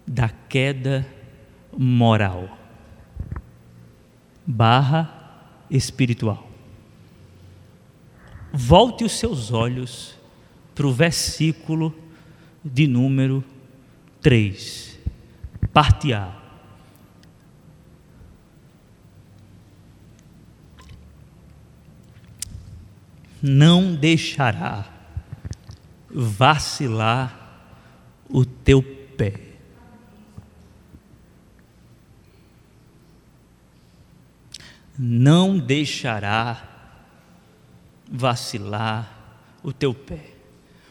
[0.06, 1.06] da queda
[1.76, 2.58] moral
[4.46, 6.50] barra espiritual.
[8.52, 10.14] Volte os seus olhos
[10.74, 11.94] para o versículo
[12.62, 13.42] de número
[14.20, 14.98] 3,
[15.72, 16.41] parte A.
[23.42, 24.87] Não deixará
[26.09, 27.37] vacilar
[28.28, 29.35] o teu pé.
[34.96, 36.68] Não deixará
[38.09, 39.18] vacilar
[39.62, 40.31] o teu pé.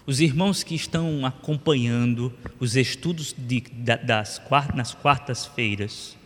[0.05, 3.61] Os irmãos que estão acompanhando os estudos de,
[4.03, 4.41] das,
[4.75, 6.17] nas quartas-feiras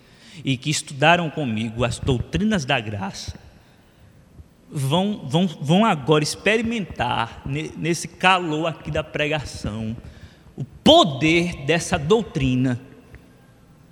[0.43, 3.37] e que estudaram comigo as doutrinas da graça,
[4.71, 9.95] vão, vão, vão agora experimentar, nesse calor aqui da pregação,
[10.55, 12.79] o poder dessa doutrina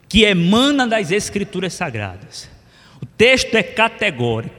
[0.08, 2.50] que emana das Escrituras Sagradas.
[3.02, 4.56] O texto é categórico.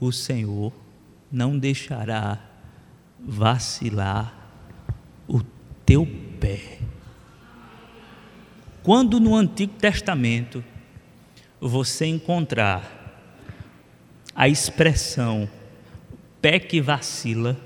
[0.00, 0.72] O Senhor
[1.30, 2.38] não deixará
[3.20, 4.34] vacilar
[5.26, 5.42] o
[5.84, 6.06] teu
[6.40, 6.78] pé.
[8.82, 10.64] Quando no Antigo Testamento
[11.60, 12.97] você encontrar
[14.38, 15.50] a expressão
[16.40, 17.56] pé que vacila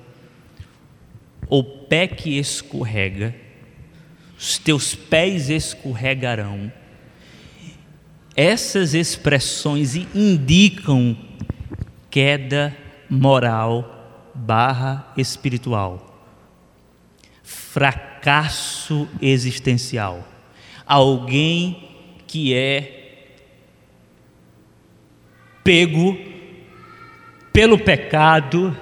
[1.47, 3.35] ou pé que escorrega,
[4.39, 6.73] os teus pés escorregarão.
[8.35, 11.15] Essas expressões indicam
[12.11, 12.75] queda
[13.11, 16.27] moral barra espiritual,
[17.43, 20.27] fracasso existencial.
[20.87, 21.91] Alguém
[22.27, 23.27] que é
[25.63, 26.32] pego
[27.53, 28.77] pelo pecado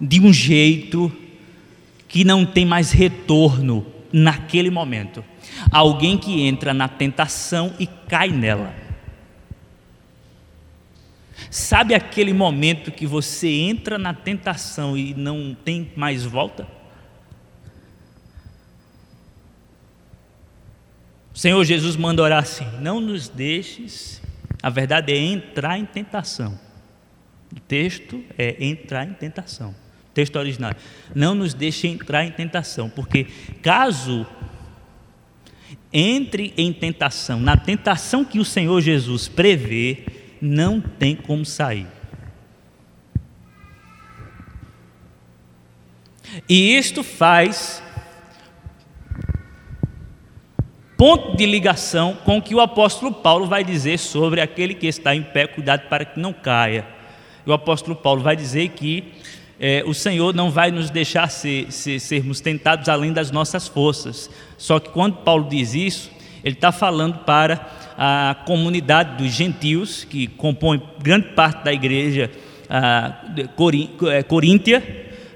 [0.00, 1.12] de um jeito
[2.08, 5.24] que não tem mais retorno naquele momento.
[5.70, 8.74] Alguém que entra na tentação e cai nela.
[11.50, 16.66] Sabe aquele momento que você entra na tentação e não tem mais volta?
[21.34, 24.22] O Senhor Jesus manda orar assim: não nos deixes,
[24.62, 26.69] a verdade é entrar em tentação
[27.54, 29.74] o texto é entrar em tentação.
[30.14, 30.72] Texto original.
[31.14, 33.26] Não nos deixe entrar em tentação, porque
[33.62, 34.26] caso
[35.92, 40.04] entre em tentação, na tentação que o Senhor Jesus prevê,
[40.40, 41.86] não tem como sair.
[46.48, 47.82] E isto faz
[50.96, 55.14] ponto de ligação com o que o apóstolo Paulo vai dizer sobre aquele que está
[55.14, 56.99] em pé, cuidado para que não caia
[57.50, 59.04] o apóstolo Paulo vai dizer que
[59.58, 64.30] é, o Senhor não vai nos deixar ser, ser, sermos tentados além das nossas forças.
[64.56, 66.10] Só que quando Paulo diz isso,
[66.42, 72.30] ele está falando para a comunidade dos gentios, que compõe grande parte da igreja
[72.70, 74.82] é, coríntia,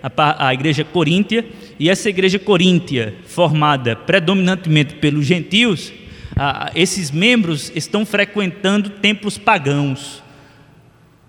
[0.03, 1.45] a, a igreja coríntia,
[1.79, 5.93] e essa igreja coríntia, formada predominantemente pelos gentios,
[6.75, 10.24] esses membros estão frequentando templos pagãos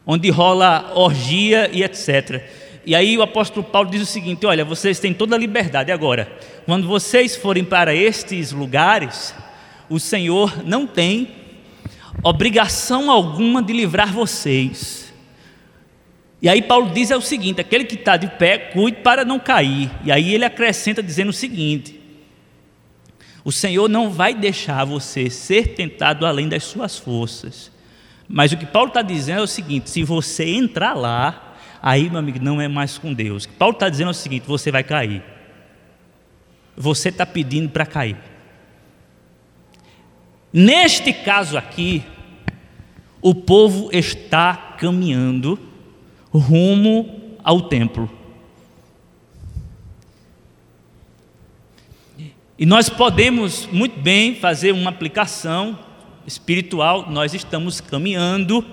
[0.06, 2.44] onde rola orgia e etc.
[2.86, 6.32] E aí o apóstolo Paulo diz o seguinte: olha, vocês têm toda a liberdade agora.
[6.66, 9.34] Quando vocês forem para estes lugares,
[9.90, 11.30] o Senhor não tem
[12.24, 15.14] obrigação alguma de livrar vocês.
[16.42, 19.40] E aí Paulo diz é o seguinte: aquele que está de pé, cuide para não
[19.40, 19.90] cair.
[20.04, 22.00] E aí ele acrescenta dizendo o seguinte:
[23.44, 27.72] O Senhor não vai deixar você ser tentado além das suas forças.
[28.28, 32.20] Mas o que Paulo está dizendo é o seguinte: se você entrar lá, aí, meu
[32.20, 33.46] amigo, não é mais com Deus.
[33.46, 35.24] O que Paulo está dizendo é o seguinte: você vai cair.
[36.76, 38.18] Você está pedindo para cair.
[40.52, 42.04] Neste caso aqui,
[43.22, 45.60] o povo está caminhando
[46.32, 48.10] rumo ao templo.
[52.58, 55.78] E nós podemos muito bem fazer uma aplicação
[56.26, 58.66] espiritual, nós estamos caminhando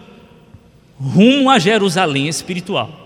[0.98, 3.00] rumo a Jerusalém espiritual.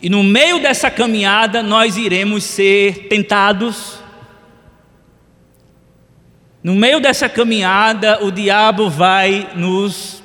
[0.00, 3.98] E no meio dessa caminhada nós iremos ser tentados.
[6.62, 10.22] No meio dessa caminhada o diabo vai nos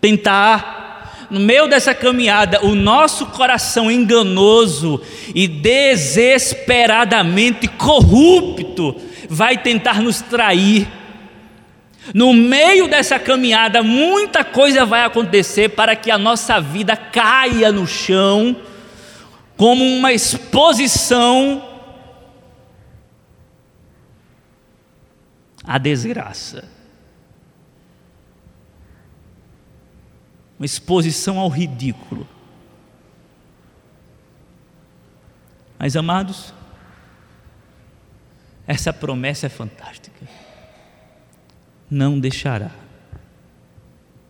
[0.00, 0.82] tentar
[1.30, 5.00] no meio dessa caminhada, o nosso coração enganoso
[5.34, 8.94] e desesperadamente corrupto
[9.34, 10.88] vai tentar nos trair.
[12.14, 17.86] No meio dessa caminhada, muita coisa vai acontecer para que a nossa vida caia no
[17.86, 18.56] chão,
[19.56, 21.62] como uma exposição
[25.66, 26.74] à desgraça.
[30.58, 32.26] uma exposição ao ridículo.
[35.78, 36.53] Mas, amados,
[38.66, 40.26] essa promessa é fantástica.
[41.90, 42.70] Não deixará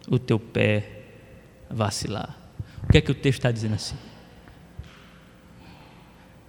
[0.08, 1.02] o teu pé
[1.70, 2.36] vacilar.
[2.82, 3.96] O que é que o texto está dizendo assim?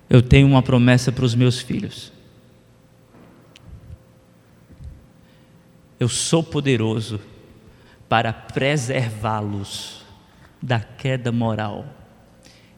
[0.09, 2.11] Eu tenho uma promessa para os meus filhos.
[5.99, 7.19] Eu sou poderoso
[8.09, 10.03] para preservá-los
[10.61, 11.85] da queda moral.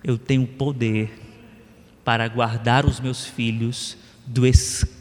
[0.04, 1.12] Eu tenho poder
[2.04, 4.97] para guardar os meus filhos do escândalo.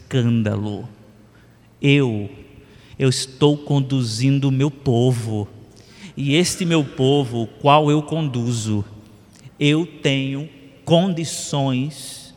[1.81, 2.29] Eu,
[2.97, 5.47] eu estou conduzindo o meu povo,
[6.15, 8.83] e este meu povo, o qual eu conduzo,
[9.59, 10.49] eu tenho
[10.83, 12.33] condições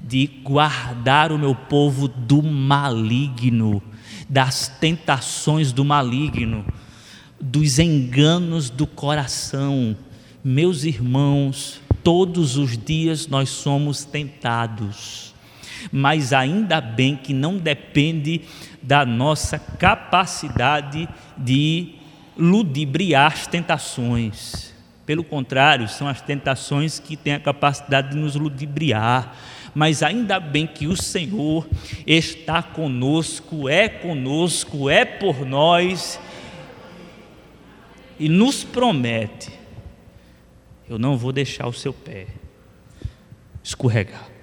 [0.00, 3.82] de guardar o meu povo do maligno,
[4.28, 6.64] das tentações do maligno
[7.44, 9.96] dos enganos do coração.
[10.42, 15.33] Meus irmãos, todos os dias nós somos tentados,
[15.90, 18.42] mas ainda bem que não depende
[18.82, 21.94] da nossa capacidade de
[22.36, 24.72] ludibriar as tentações.
[25.06, 29.36] Pelo contrário, são as tentações que têm a capacidade de nos ludibriar.
[29.74, 31.66] Mas ainda bem que o Senhor
[32.06, 36.18] está conosco, é conosco, é por nós
[38.18, 39.52] e nos promete:
[40.88, 42.26] eu não vou deixar o seu pé
[43.62, 44.33] escorregar.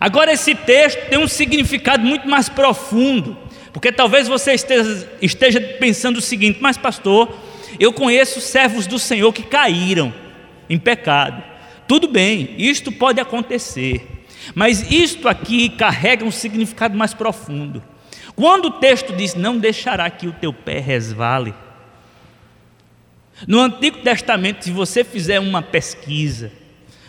[0.00, 3.36] Agora, esse texto tem um significado muito mais profundo,
[3.72, 7.34] porque talvez você esteja, pensando o seguinte: mas, pastor,
[7.78, 10.12] eu conheço servos do Senhor que caíram
[10.68, 11.42] em pecado.
[11.86, 17.82] Tudo bem, isto pode acontecer, mas isto aqui carrega um significado mais profundo.
[18.34, 21.54] Quando o texto diz: Não deixará que o teu pé resvale,
[23.46, 26.52] no Antigo Testamento, se você fizer uma pesquisa,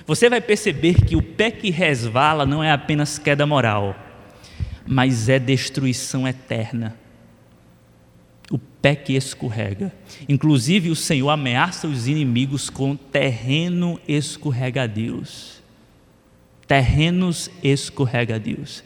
[0.05, 3.95] você vai perceber que o pé que resvala não é apenas queda moral,
[4.85, 6.97] mas é destruição eterna.
[8.51, 9.93] O pé que escorrega.
[10.27, 15.63] Inclusive, o Senhor ameaça os inimigos com terreno escorregadios.
[16.67, 18.83] Terrenos escorregadios.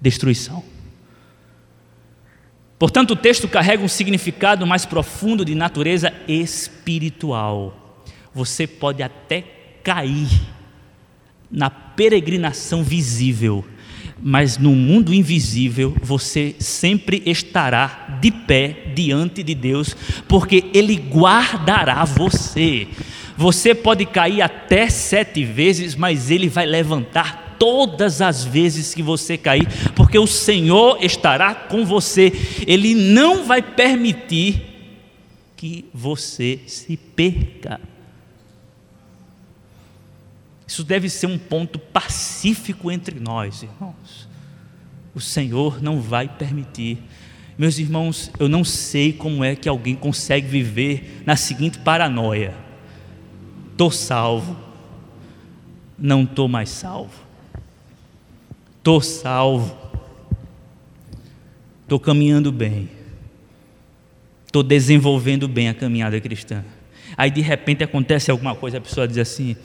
[0.00, 0.64] Destruição.
[2.78, 8.02] Portanto, o texto carrega um significado mais profundo de natureza espiritual.
[8.34, 9.55] Você pode até
[9.86, 10.28] cair
[11.48, 13.64] na peregrinação visível,
[14.20, 22.04] mas no mundo invisível você sempre estará de pé diante de Deus, porque Ele guardará
[22.04, 22.88] você.
[23.36, 29.38] Você pode cair até sete vezes, mas Ele vai levantar todas as vezes que você
[29.38, 32.32] cair, porque o Senhor estará com você,
[32.66, 34.62] Ele não vai permitir
[35.56, 37.80] que você se perca.
[40.76, 44.28] Isso deve ser um ponto pacífico entre nós, irmãos.
[45.14, 46.98] O Senhor não vai permitir.
[47.56, 52.54] Meus irmãos, eu não sei como é que alguém consegue viver na seguinte paranoia:
[53.72, 54.54] estou salvo,
[55.98, 57.26] não estou mais salvo
[58.86, 59.76] estou salvo,
[61.82, 62.88] estou caminhando bem,
[64.44, 66.62] estou desenvolvendo bem a caminhada cristã.
[67.16, 69.56] Aí de repente acontece alguma coisa, a pessoa diz assim: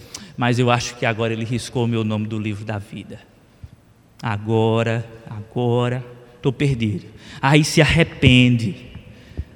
[0.42, 3.20] Mas eu acho que agora ele riscou o meu nome do livro da vida.
[4.20, 6.04] Agora, agora,
[6.36, 7.06] estou perdido.
[7.40, 8.88] Aí se arrepende.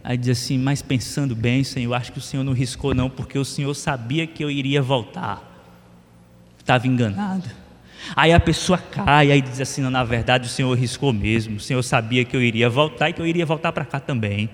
[0.03, 3.39] Aí diz assim: Mas pensando bem, Senhor, acho que o Senhor não riscou, não, porque
[3.39, 5.41] o Senhor sabia que eu iria voltar.
[6.59, 7.49] Estava enganado.
[8.15, 11.59] Aí a pessoa cai, aí diz assim: não, na verdade o Senhor riscou mesmo, o
[11.59, 14.51] Senhor sabia que eu iria voltar e que eu iria voltar para cá também.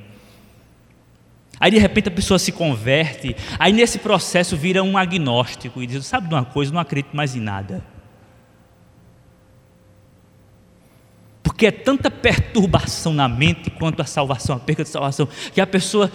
[1.62, 6.04] Aí de repente a pessoa se converte, aí nesse processo vira um agnóstico e diz:
[6.08, 7.86] sabe de uma coisa, não acredito mais em nada.
[11.44, 15.68] Porque é tanta perturbação na mente quanto a salvação, a perda de salvação, que a
[15.68, 16.12] pessoa,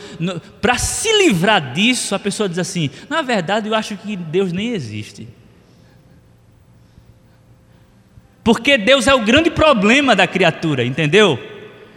[0.61, 4.71] para se livrar disso, a pessoa diz assim: na verdade eu acho que Deus nem
[4.71, 5.29] existe.
[8.43, 11.39] Porque Deus é o grande problema da criatura, entendeu?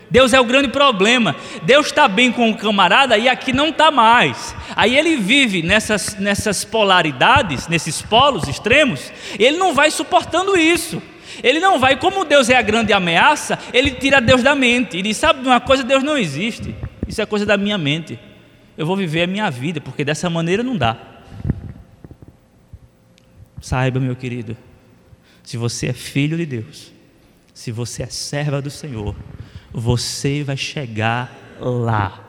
[0.09, 1.35] Deus é o grande problema.
[1.63, 4.55] Deus está bem com o camarada e aqui não está mais.
[4.75, 11.01] Aí ele vive nessas, nessas polaridades, nesses polos extremos, ele não vai suportando isso.
[11.43, 14.97] Ele não vai, como Deus é a grande ameaça, ele tira Deus da mente.
[14.97, 15.83] E diz: Sabe de uma coisa?
[15.83, 16.75] Deus não existe.
[17.07, 18.19] Isso é coisa da minha mente.
[18.77, 20.97] Eu vou viver a minha vida, porque dessa maneira não dá.
[23.61, 24.55] Saiba, meu querido,
[25.43, 26.91] se você é filho de Deus,
[27.53, 29.15] se você é serva do Senhor,
[29.73, 32.23] você vai chegar lá.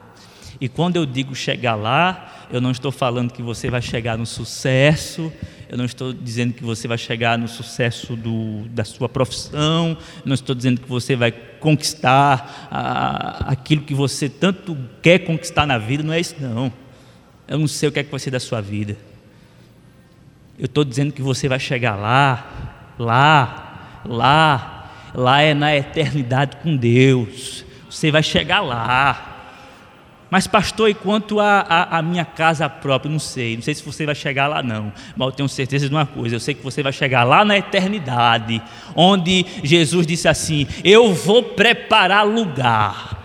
[0.61, 4.27] E quando eu digo chegar lá, eu não estou falando que você vai chegar no
[4.27, 5.33] sucesso,
[5.69, 10.35] eu não estou dizendo que você vai chegar no sucesso do, da sua profissão, não
[10.35, 16.03] estou dizendo que você vai conquistar a, aquilo que você tanto quer conquistar na vida,
[16.03, 16.73] não é isso não.
[17.49, 18.97] Eu não sei o que é que vai ser da sua vida.
[20.59, 22.71] Eu estou dizendo que você vai chegar lá
[23.01, 24.80] Lá, lá,
[25.15, 27.65] lá é na eternidade com Deus.
[27.89, 29.31] Você vai chegar lá.
[30.31, 33.11] Mas, pastor, e quanto à minha casa própria?
[33.11, 34.93] Não sei, não sei se você vai chegar lá, não.
[35.17, 37.59] Mas eu tenho certeza de uma coisa: eu sei que você vai chegar lá na
[37.59, 38.63] eternidade,
[38.95, 43.19] onde Jesus disse assim: Eu vou preparar lugar.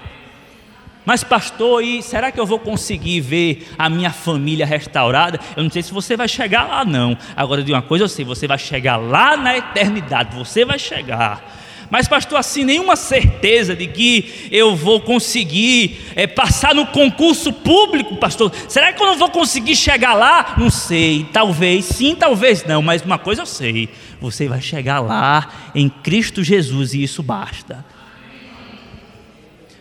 [1.05, 5.39] Mas, pastor, e será que eu vou conseguir ver a minha família restaurada?
[5.55, 7.15] Eu não sei se você vai chegar lá, não.
[7.36, 11.64] Agora, de uma coisa eu sei: você vai chegar lá na eternidade, você vai chegar.
[11.89, 18.17] Mas, pastor, assim, nenhuma certeza de que eu vou conseguir é, passar no concurso público,
[18.17, 18.51] pastor.
[18.67, 20.55] Será que eu não vou conseguir chegar lá?
[20.57, 25.71] Não sei, talvez sim, talvez não, mas uma coisa eu sei: você vai chegar lá
[25.75, 27.86] em Cristo Jesus e isso basta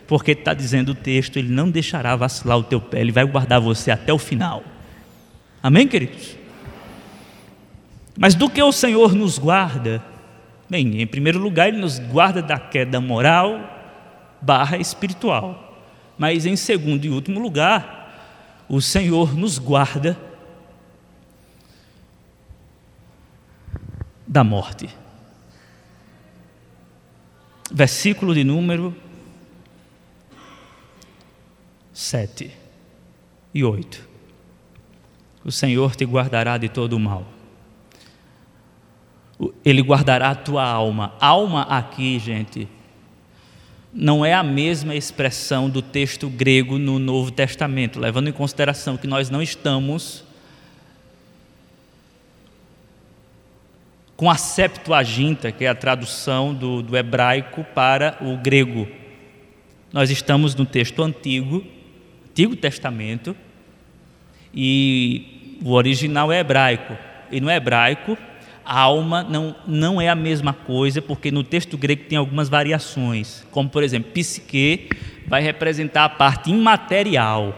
[0.07, 3.59] porque está dizendo o texto, ele não deixará vacilar o teu pé, ele vai guardar
[3.59, 4.63] você até o final.
[5.61, 6.37] Amém, queridos?
[8.17, 10.03] Mas do que o Senhor nos guarda?
[10.69, 13.75] Bem, em primeiro lugar, ele nos guarda da queda moral
[14.41, 15.83] barra espiritual.
[16.17, 20.17] Mas em segundo e último lugar, o Senhor nos guarda
[24.25, 24.89] da morte.
[27.71, 28.95] Versículo de número
[31.93, 32.51] 7
[33.53, 34.09] e 8.
[35.43, 37.34] O Senhor te guardará de todo o mal.
[39.63, 41.13] Ele guardará a tua alma.
[41.19, 42.67] Alma aqui, gente,
[43.93, 49.07] não é a mesma expressão do texto grego no Novo Testamento, levando em consideração que
[49.07, 50.23] nós não estamos
[54.15, 58.87] com a Septuaginta, que é a tradução do, do hebraico para o grego.
[59.91, 61.65] Nós estamos no texto antigo
[62.35, 63.33] Antigo Testamento
[64.53, 66.97] e o original é hebraico.
[67.31, 68.17] E no hebraico,
[68.65, 73.69] alma não, não é a mesma coisa, porque no texto grego tem algumas variações, como
[73.69, 74.89] por exemplo, psique
[75.27, 77.55] vai representar a parte imaterial.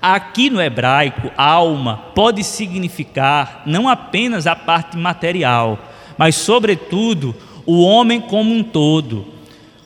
[0.00, 5.78] Aqui no hebraico, alma pode significar não apenas a parte material,
[6.16, 7.34] mas sobretudo
[7.66, 9.26] o homem como um todo.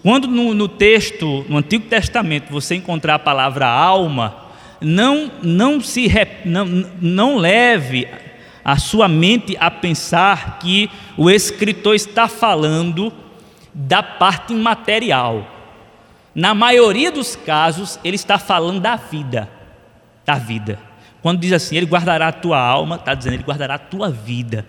[0.02, 4.36] Quando no, no, texto, no Antigo Testamento, você encontrar a palavra alma,
[4.80, 6.10] não, não, se,
[6.44, 6.66] não,
[7.00, 8.06] não leve
[8.64, 13.12] a sua mente a pensar que o escritor está falando
[13.74, 15.46] da parte imaterial.
[16.34, 19.48] Na maioria dos casos, ele está falando da vida,
[20.24, 20.78] da vida.
[21.20, 24.66] Quando diz assim, ele guardará a tua alma, está dizendo, ele guardará a tua vida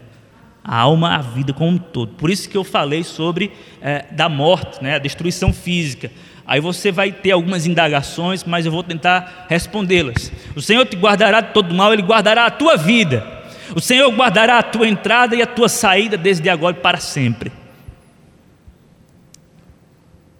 [0.63, 2.13] a alma, a vida como um todo.
[2.13, 6.09] Por isso que eu falei sobre é, da morte, né, a destruição física.
[6.47, 10.31] Aí você vai ter algumas indagações, mas eu vou tentar respondê-las.
[10.55, 13.42] O Senhor te guardará de todo mal, Ele guardará a tua vida.
[13.75, 17.49] O Senhor guardará a tua entrada e a tua saída desde agora e para sempre.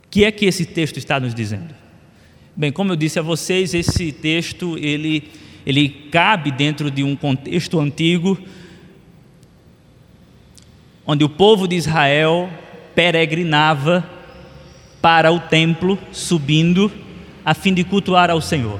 [0.06, 1.74] O que é que esse texto está nos dizendo?
[2.56, 5.32] Bem, como eu disse a vocês, esse texto ele,
[5.66, 8.38] ele cabe dentro de um contexto antigo
[11.06, 12.50] onde o povo de Israel
[12.96, 14.08] peregrinava
[15.02, 16.92] para o templo, subindo,
[17.44, 18.80] a fim de cultuar ao Senhor.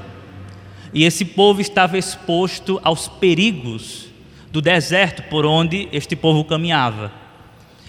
[0.92, 4.03] E esse povo estava exposto aos perigos
[4.54, 7.10] do deserto por onde este povo caminhava.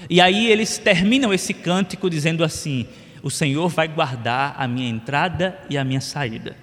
[0.09, 2.87] E aí eles terminam esse cântico dizendo assim:
[3.21, 6.57] O Senhor vai guardar a minha entrada e a minha saída.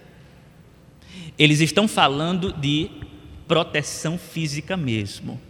[1.38, 2.90] Eles estão falando de
[3.46, 5.40] proteção física mesmo.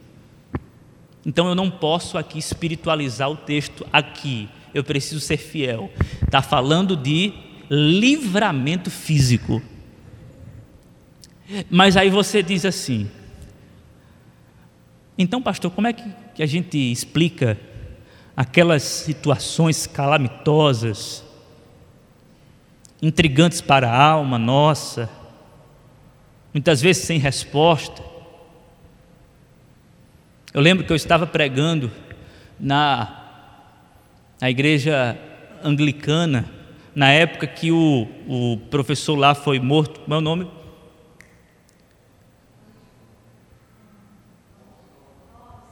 [1.25, 4.51] Então eu não posso aqui espiritualizar o texto aqui.
[4.75, 5.91] Eu preciso ser fiel.
[6.23, 7.33] Está falando de
[7.71, 9.63] livramento físico.
[11.71, 13.09] Mas aí você diz assim:
[15.23, 17.57] então, pastor, como é que a gente explica
[18.37, 21.25] aquelas situações calamitosas,
[23.01, 25.09] intrigantes para a alma nossa,
[26.53, 28.03] muitas vezes sem resposta?
[30.53, 31.89] Eu lembro que eu estava pregando
[32.59, 33.55] na,
[34.41, 35.17] na igreja
[35.63, 36.51] anglicana,
[36.95, 40.62] na época que o, o professor lá foi morto, meu nome?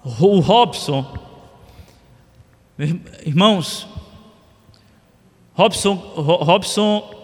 [0.02, 1.14] O Robson,
[3.26, 3.86] irmãos,
[5.52, 7.20] Robson, Robson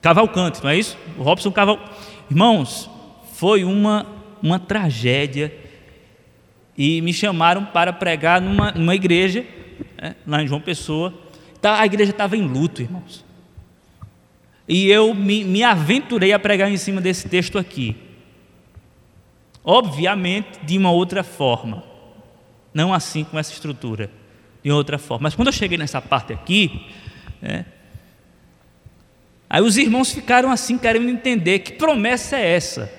[0.00, 0.96] Cavalcante, não é isso?
[1.18, 1.90] O Robson Cavalcante.
[2.30, 2.88] Irmãos,
[3.34, 4.06] foi uma,
[4.42, 5.54] uma tragédia
[6.76, 9.44] e me chamaram para pregar numa, numa igreja,
[10.00, 11.12] né, lá em João Pessoa.
[11.60, 13.22] Tá, a igreja estava em luto, irmãos.
[14.66, 17.96] E eu me, me aventurei a pregar em cima desse texto aqui.
[19.64, 21.84] Obviamente, de uma outra forma.
[22.72, 24.10] Não assim com essa estrutura,
[24.62, 25.24] de outra forma.
[25.24, 26.86] Mas quando eu cheguei nessa parte aqui,
[27.42, 27.66] né,
[29.48, 32.92] aí os irmãos ficaram assim, querendo entender que promessa é essa.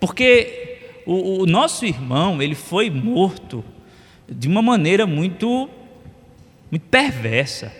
[0.00, 3.64] Porque o, o nosso irmão, ele foi morto
[4.28, 5.68] de uma maneira muito,
[6.70, 7.72] muito perversa.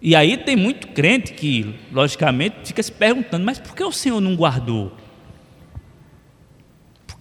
[0.00, 4.20] E aí tem muito crente que, logicamente, fica se perguntando: mas por que o Senhor
[4.20, 4.92] não guardou?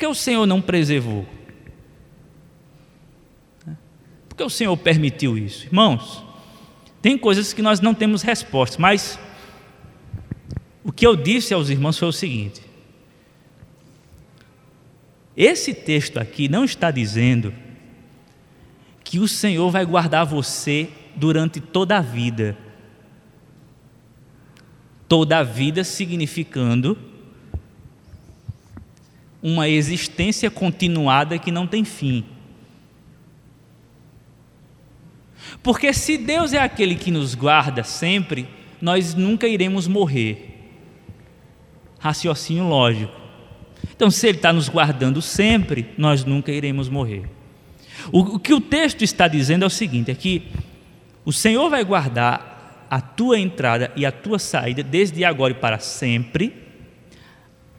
[0.01, 1.27] Que o Senhor não preservou?
[4.27, 5.67] Por que o Senhor permitiu isso?
[5.67, 6.25] Irmãos,
[7.03, 9.19] tem coisas que nós não temos resposta, mas
[10.83, 12.63] o que eu disse aos irmãos foi o seguinte:
[15.37, 17.53] esse texto aqui não está dizendo
[19.03, 22.57] que o Senhor vai guardar você durante toda a vida.
[25.07, 27.10] Toda a vida significando
[29.41, 32.23] uma existência continuada que não tem fim.
[35.63, 38.47] Porque se Deus é aquele que nos guarda sempre,
[38.81, 40.47] nós nunca iremos morrer.
[41.99, 43.13] Raciocínio lógico.
[43.95, 47.29] Então, se Ele está nos guardando sempre, nós nunca iremos morrer.
[48.11, 50.47] O, que o texto está dizendo é o seguinte: é que
[51.23, 55.79] o Senhor vai guardar a tua entrada e a tua saída desde agora e para
[55.79, 56.53] sempre,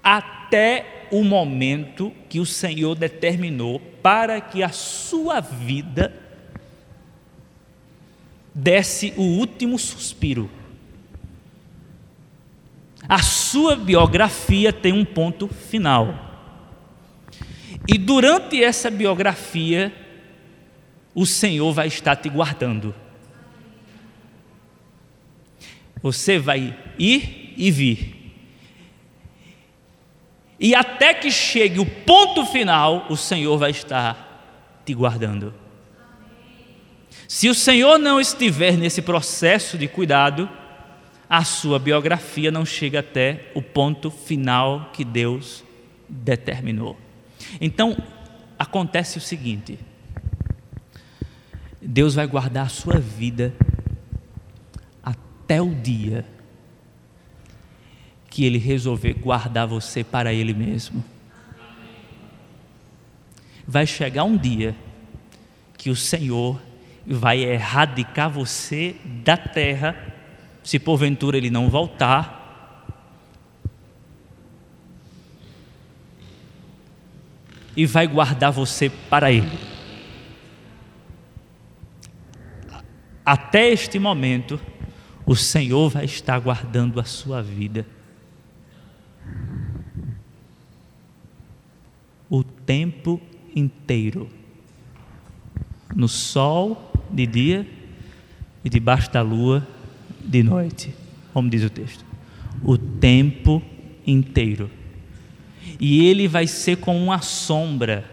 [0.02, 6.10] até o momento que o Senhor determinou para que a sua vida
[8.54, 10.50] desse o último suspiro.
[13.06, 16.30] A sua biografia tem um ponto final.
[17.86, 19.92] E durante essa biografia,
[21.14, 22.94] o Senhor vai estar te guardando.
[26.02, 28.21] Você vai ir e vir.
[30.62, 35.52] E até que chegue o ponto final, o Senhor vai estar te guardando.
[37.26, 40.48] Se o Senhor não estiver nesse processo de cuidado,
[41.28, 45.64] a sua biografia não chega até o ponto final que Deus
[46.08, 46.96] determinou.
[47.60, 48.00] Então,
[48.56, 49.80] acontece o seguinte:
[51.80, 53.52] Deus vai guardar a sua vida
[55.02, 56.24] até o dia
[58.32, 61.04] que Ele resolver guardar você para Ele mesmo.
[63.66, 64.74] Vai chegar um dia
[65.76, 66.58] que o Senhor
[67.06, 70.12] vai erradicar você da terra
[70.62, 72.40] se porventura ele não voltar,
[77.76, 79.58] e vai guardar você para ele.
[83.24, 84.60] Até este momento,
[85.24, 87.86] o Senhor vai estar guardando a sua vida.
[92.66, 93.20] Tempo
[93.54, 94.28] inteiro.
[95.94, 97.66] No sol de dia
[98.64, 99.66] e debaixo da lua
[100.24, 100.94] de noite,
[101.32, 102.04] como diz o texto,
[102.62, 103.62] o tempo
[104.06, 104.70] inteiro.
[105.78, 108.04] E ele vai ser como uma sombra,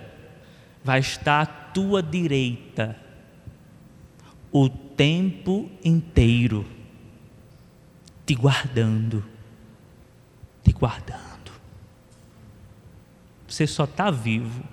[0.84, 2.96] vai estar tua direita
[4.52, 6.66] o tempo inteiro,
[8.26, 9.24] te guardando,
[10.64, 11.29] te guardando.
[13.50, 14.64] Você só está vivo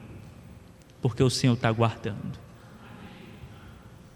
[1.01, 2.39] porque o Senhor está guardando.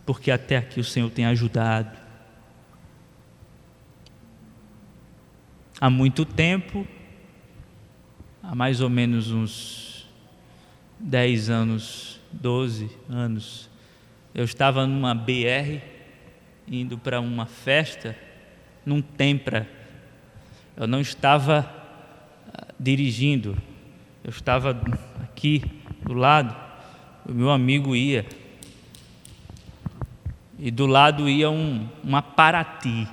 [0.05, 1.97] Porque até aqui o Senhor tem ajudado.
[5.81, 6.87] Há muito tempo,
[8.43, 10.07] há mais ou menos uns
[10.99, 13.71] 10 anos, 12 anos,
[14.35, 15.81] eu estava numa BR,
[16.69, 18.15] indo para uma festa,
[18.85, 19.67] num Tempra.
[20.77, 21.61] Eu não estava
[22.53, 23.57] ah, dirigindo,
[24.23, 24.79] eu estava
[25.23, 25.63] aqui
[26.03, 26.55] do lado,
[27.27, 28.27] o meu amigo ia.
[30.59, 33.09] E do lado ia um, uma Paraty.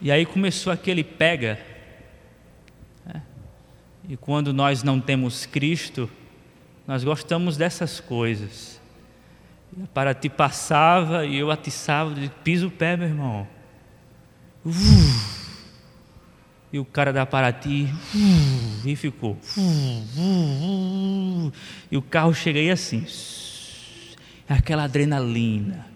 [0.00, 1.60] E aí começou aquele pega.
[3.06, 3.22] Né?
[4.08, 6.10] E quando nós não temos Cristo,
[6.86, 8.80] nós gostamos dessas coisas.
[9.76, 13.46] E a Paraty passava e eu atiçava, piso o pé, meu irmão.
[14.66, 15.19] Uh!
[16.72, 17.88] E o cara da Paraty
[18.84, 19.36] e ficou.
[21.90, 23.04] E o carro chega aí assim.
[24.48, 25.86] Aquela adrenalina.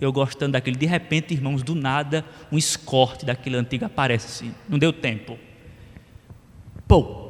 [0.00, 0.76] Eu gostando daquele.
[0.76, 4.54] De repente, irmãos, do nada, um escorte daquele antigo aparece assim.
[4.68, 5.38] Não deu tempo.
[6.86, 7.26] Pô!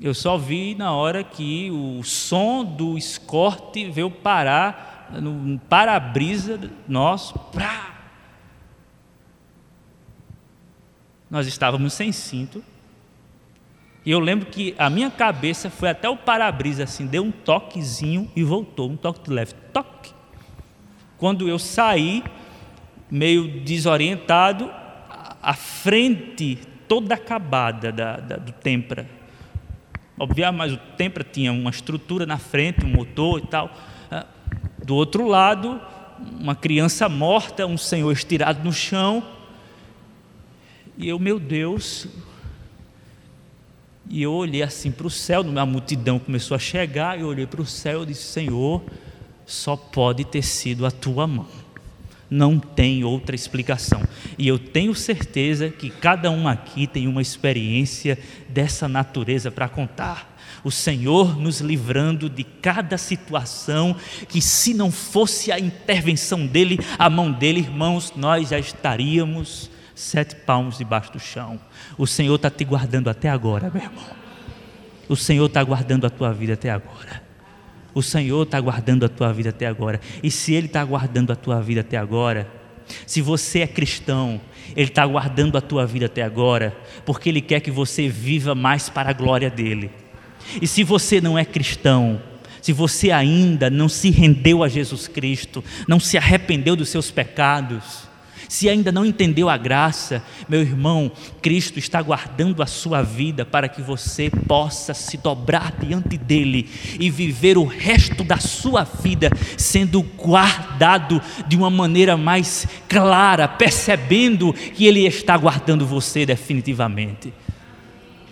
[0.00, 6.58] Eu só vi na hora que o som do escorte veio parar no para-brisa
[6.88, 7.38] nosso.
[7.38, 7.99] Prá!
[11.30, 12.62] Nós estávamos sem cinto.
[14.04, 18.30] E eu lembro que a minha cabeça foi até o para-brisa, assim, deu um toquezinho
[18.34, 20.12] e voltou, um toque de leve, toque.
[21.18, 22.24] Quando eu saí,
[23.10, 24.70] meio desorientado,
[25.42, 26.58] a frente
[26.88, 29.06] toda acabada da, da, do Tempra.
[30.18, 33.70] Obviamente, mas o Tempra tinha uma estrutura na frente, um motor e tal.
[34.10, 34.26] Ah,
[34.84, 35.80] do outro lado,
[36.38, 39.22] uma criança morta, um senhor estirado no chão,
[41.00, 42.06] e eu, meu Deus,
[44.10, 47.62] e eu olhei assim para o céu, uma multidão começou a chegar, eu olhei para
[47.62, 48.82] o céu e disse: Senhor,
[49.46, 51.46] só pode ter sido a tua mão.
[52.28, 54.02] Não tem outra explicação.
[54.36, 60.38] E eu tenho certeza que cada um aqui tem uma experiência dessa natureza para contar.
[60.62, 63.96] O Senhor nos livrando de cada situação
[64.28, 69.70] que, se não fosse a intervenção dEle, a mão dEle, irmãos, nós já estaríamos
[70.00, 71.60] sete palmos debaixo do chão.
[71.98, 74.04] O Senhor está te guardando até agora, meu irmão.
[75.08, 77.22] O Senhor está guardando a tua vida até agora.
[77.94, 80.00] O Senhor está guardando a tua vida até agora.
[80.22, 82.48] E se Ele está guardando a tua vida até agora,
[83.06, 84.40] se você é cristão,
[84.74, 88.88] Ele está guardando a tua vida até agora, porque Ele quer que você viva mais
[88.88, 89.90] para a glória dEle.
[90.62, 92.22] E se você não é cristão,
[92.62, 98.09] se você ainda não se rendeu a Jesus Cristo, não se arrependeu dos seus pecados,
[98.48, 101.10] se ainda não entendeu a graça, meu irmão,
[101.40, 106.68] Cristo está guardando a sua vida para que você possa se dobrar diante dele
[106.98, 114.52] e viver o resto da sua vida sendo guardado de uma maneira mais clara, percebendo
[114.52, 117.32] que ele está guardando você definitivamente.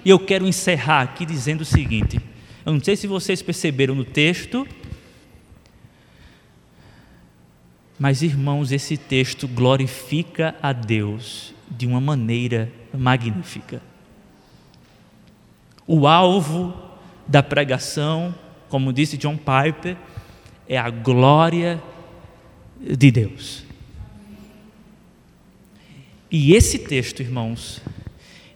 [0.04, 2.20] E eu quero encerrar aqui dizendo o seguinte:
[2.64, 4.66] eu não sei se vocês perceberam no texto,
[7.98, 13.82] Mas, irmãos, esse texto glorifica a Deus de uma maneira magnífica.
[15.86, 16.72] O alvo
[17.26, 18.34] da pregação,
[18.68, 19.96] como disse John Piper,
[20.68, 21.82] é a glória
[22.80, 23.64] de Deus.
[26.30, 27.80] E esse texto, irmãos,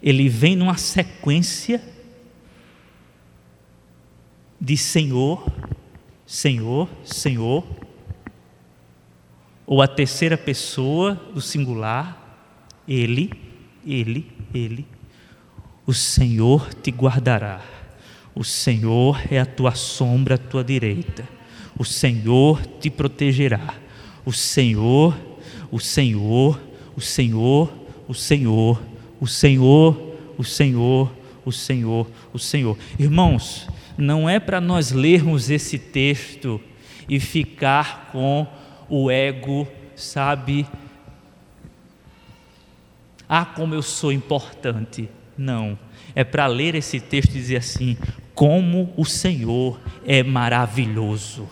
[0.02, 1.82] ele vem numa sequência
[4.60, 5.50] de Senhor,
[6.26, 7.64] Senhor, Senhor,
[9.66, 12.18] ou a terceira pessoa do singular,
[12.86, 13.32] ele,
[13.86, 14.86] ele, ele,
[15.86, 17.60] o Senhor te guardará.
[18.34, 21.28] O Senhor é a tua sombra à tua direita.
[21.78, 23.74] O Senhor te protegerá.
[24.24, 25.16] O Senhor,
[25.70, 26.60] o Senhor,
[26.96, 27.72] o Senhor,
[28.08, 28.82] o Senhor,
[29.20, 30.02] o Senhor,
[30.38, 31.12] o Senhor,
[31.44, 32.78] o Senhor, o Senhor.
[32.98, 33.66] Irmãos,
[33.98, 36.60] não é para nós lermos esse texto
[37.08, 38.46] e ficar com
[38.94, 39.66] o ego,
[39.96, 40.66] sabe?
[43.26, 45.08] Ah, como eu sou importante.
[45.36, 45.78] Não.
[46.14, 47.96] É para ler esse texto e dizer assim:
[48.34, 51.48] como o Senhor é maravilhoso.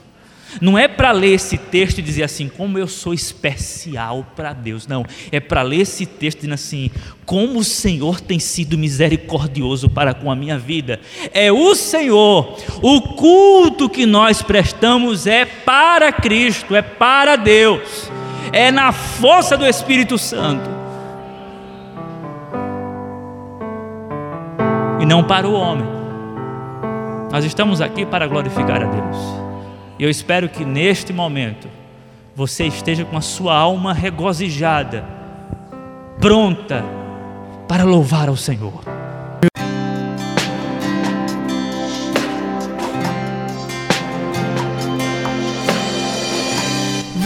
[0.61, 4.86] Não é para ler esse texto e dizer assim, como eu sou especial para Deus.
[4.86, 5.05] Não.
[5.30, 6.90] É para ler esse texto dizendo assim,
[7.26, 11.01] como o Senhor tem sido misericordioso para com a minha vida.
[11.32, 12.57] É o Senhor.
[12.82, 18.11] O culto que nós prestamos é para Cristo, é para Deus.
[18.53, 20.68] É na força do Espírito Santo.
[25.01, 25.86] E não para o homem.
[27.30, 29.39] Nós estamos aqui para glorificar a Deus.
[30.01, 31.68] E eu espero que neste momento
[32.34, 35.05] você esteja com a sua alma regozijada,
[36.18, 36.82] pronta
[37.68, 38.82] para louvar ao Senhor.